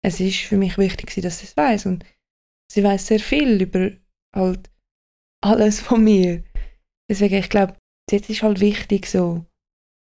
es 0.03 0.19
ist 0.19 0.39
für 0.39 0.57
mich 0.57 0.77
wichtig, 0.77 1.13
dass 1.21 1.39
sie 1.39 1.45
es 1.45 1.57
weiß 1.57 1.85
und 1.85 2.05
sie 2.71 2.83
weiß 2.83 3.07
sehr 3.07 3.19
viel 3.19 3.61
über 3.61 3.91
halt 4.35 4.69
alles 5.41 5.79
von 5.79 6.03
mir. 6.03 6.43
Deswegen, 7.09 7.35
ich 7.35 7.49
glaube, 7.49 7.77
jetzt 8.11 8.29
ist 8.29 8.43
halt 8.43 8.59
wichtig 8.59 9.07
so 9.07 9.45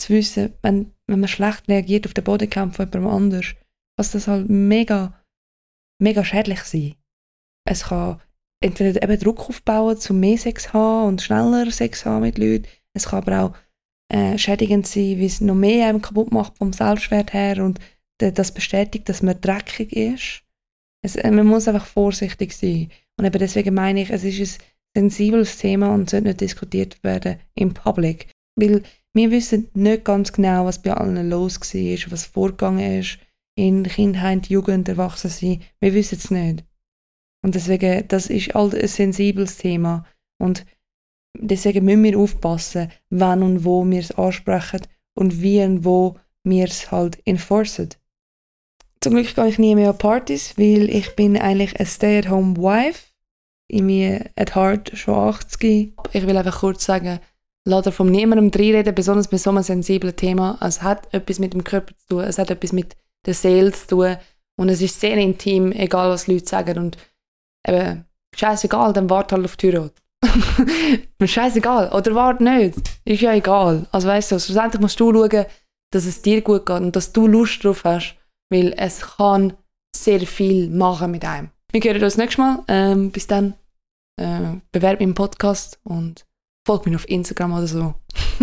zu 0.01 0.14
wissen, 0.14 0.55
wenn, 0.62 0.92
wenn 1.09 1.21
man 1.21 1.29
schlecht 1.29 1.69
reagiert 1.69 2.07
auf 2.07 2.14
den 2.14 2.25
Bodenkampf 2.25 2.77
von 2.77 2.87
jemandem 2.87 3.11
anders, 3.11 3.47
was 3.99 4.12
das 4.12 4.29
halt 4.29 4.49
mega, 4.49 5.23
mega 6.01 6.25
schädlich 6.25 6.61
sein. 6.61 6.95
Es 7.69 7.85
kann 7.85 8.21
entweder 8.62 9.03
eben 9.03 9.21
Druck 9.21 9.49
aufbauen, 9.49 9.97
zu 9.97 10.14
mehr 10.14 10.38
Sex 10.38 10.73
haben 10.73 11.09
und 11.09 11.23
schneller 11.23 11.71
Sex 11.71 12.05
haben 12.05 12.23
mit 12.23 12.38
Leuten. 12.38 12.66
Es 12.95 13.09
kann 13.09 13.23
aber 13.23 13.42
auch 13.42 13.57
äh, 14.12 14.38
schädigend 14.38 14.87
sein, 14.87 15.19
wie 15.19 15.27
es 15.27 15.40
noch 15.40 15.55
mehr 15.55 15.88
einem 15.88 16.03
kaputt 16.03 16.33
macht 16.33 16.59
vom 16.59 16.73
Selbstwert 16.73 17.33
her 17.33 17.64
und 17.64 17.81
das 18.19 18.53
bestätigt, 18.53 19.09
dass 19.09 19.23
man 19.23 19.40
dreckig 19.40 19.92
ist. 19.92 20.42
Es, 21.05 21.16
äh, 21.16 21.31
man 21.31 21.47
muss 21.47 21.69
einfach 21.69 21.87
vorsichtig 21.87 22.53
sein. 22.53 22.90
Und 23.19 23.27
eben 23.27 23.38
deswegen 23.38 23.75
meine 23.75 24.03
ich, 24.03 24.11
es 24.11 24.25
ist 24.25 24.61
ein 24.97 25.11
sensibles 25.11 25.59
Thema 25.59 25.92
und 25.92 26.09
sollte 26.09 26.29
nicht 26.29 26.40
diskutiert 26.40 27.03
werden 27.05 27.38
im 27.55 27.75
Public. 27.75 28.29
Weil 28.59 28.83
wir 29.16 29.31
wissen 29.31 29.68
nicht 29.72 30.05
ganz 30.05 30.33
genau, 30.33 30.66
was 30.66 30.83
bei 30.83 30.92
allen 30.92 31.31
los 31.31 31.59
war, 31.59 32.12
was 32.12 32.26
vorgegangen 32.26 33.00
ist 33.00 33.18
in 33.59 33.85
Kindheit, 33.85 34.48
Jugend, 34.48 34.88
Erwachsensein. 34.88 35.62
Wir 35.81 35.94
wissen 35.94 36.18
es 36.18 36.31
nicht. 36.31 36.64
Und 37.42 37.55
deswegen, 37.55 38.07
das 38.09 38.26
ist 38.26 38.55
halt 38.55 38.74
ein 38.74 38.87
sensibles 38.87 39.57
Thema. 39.57 40.05
Und 40.38 40.66
deswegen 41.38 41.85
müssen 41.87 42.05
wir 42.05 42.18
aufpassen, 42.18 42.92
wann 43.09 43.42
und 43.42 43.64
wo 43.64 43.85
wir 43.87 44.00
es 44.00 44.12
ansprechen 44.12 44.83
und 45.14 45.40
wie 45.40 45.62
und 45.62 45.85
wo 45.85 46.16
wir 46.44 46.66
es 46.66 46.90
halt 46.92 47.18
enforcen. 47.26 47.88
Zum 49.00 49.14
Glück 49.14 49.35
gehe 49.35 49.48
ich 49.48 49.59
nie 49.59 49.74
mehr 49.74 49.90
an 49.90 49.98
Partys, 49.98 50.59
weil 50.59 50.90
ich 50.90 51.16
bin 51.16 51.38
eigentlich 51.38 51.76
eine 51.76 51.87
Stay-at-home-Wife. 51.87 53.12
Ich 53.68 53.81
bin 53.81 54.24
at 54.37 54.55
heart 54.55 54.92
schon 54.94 55.14
80. 55.14 55.94
Ich 56.12 56.26
will 56.26 56.37
einfach 56.37 56.61
kurz 56.61 56.85
sagen, 56.85 57.18
lass 57.66 57.94
von 57.94 58.11
niemandem 58.11 58.50
reinreden, 58.55 58.94
besonders 58.94 59.29
bei 59.29 59.37
so 59.37 59.50
einem 59.50 59.62
sensiblen 59.62 60.16
Thema. 60.16 60.57
Es 60.62 60.83
hat 60.83 61.12
etwas 61.12 61.38
mit 61.38 61.52
dem 61.52 61.64
Körper 61.64 61.92
zu 61.98 62.07
tun, 62.09 62.24
es 62.24 62.38
hat 62.38 62.50
etwas 62.50 62.72
mit 62.72 62.96
der 63.26 63.35
Seele 63.35 63.72
zu 63.72 63.87
tun 63.88 64.16
und 64.57 64.68
es 64.68 64.81
ist 64.81 64.98
sehr 65.00 65.16
intim, 65.16 65.72
egal 65.72 66.11
was 66.11 66.29
Leute 66.29 66.46
sagen 66.46 66.79
und 66.79 66.96
eben, 67.66 68.05
scheißegal, 68.35 68.92
dann 68.92 69.11
wart 69.11 69.33
halt 69.33 69.44
auf 69.44 69.57
die 69.57 69.72
Heirat. 69.72 69.92
scheißegal, 71.22 71.92
oder 71.92 72.14
wart 72.14 72.40
nicht, 72.40 72.76
ist 73.05 73.20
ja 73.20 73.35
egal. 73.35 73.87
Also 73.90 74.09
weißt 74.09 74.33
du, 74.33 74.38
schlussendlich 74.38 74.81
musst 74.81 75.00
du 75.00 75.12
schauen, 75.12 75.46
dass 75.92 76.07
es 76.07 76.22
dir 76.22 76.42
gut 76.42 76.66
geht 76.66 76.81
und 76.81 76.94
dass 76.94 77.12
du 77.12 77.26
Lust 77.26 77.64
drauf 77.64 77.85
hast, 77.85 78.16
weil 78.48 78.74
es 78.76 79.00
kann 79.16 79.55
sehr 79.94 80.20
viel 80.20 80.70
machen 80.70 81.11
mit 81.11 81.24
einem. 81.24 81.50
Wir 81.72 81.81
hören 81.83 82.05
uns 82.05 82.16
nächstes 82.16 82.38
Mal. 82.38 82.62
Ähm, 82.68 83.11
bis 83.11 83.26
dann, 83.26 83.55
äh, 84.20 84.57
bewerbe 84.72 85.02
im 85.02 85.14
Podcast 85.14 85.81
und 85.85 86.26
folgt 86.66 86.87
mir 86.87 86.96
auf 86.96 87.09
Instagram 87.09 87.52
oder 87.52 87.68
so. 87.68 87.94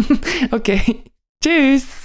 okay, 0.51 1.03
tschüss! 1.43 2.02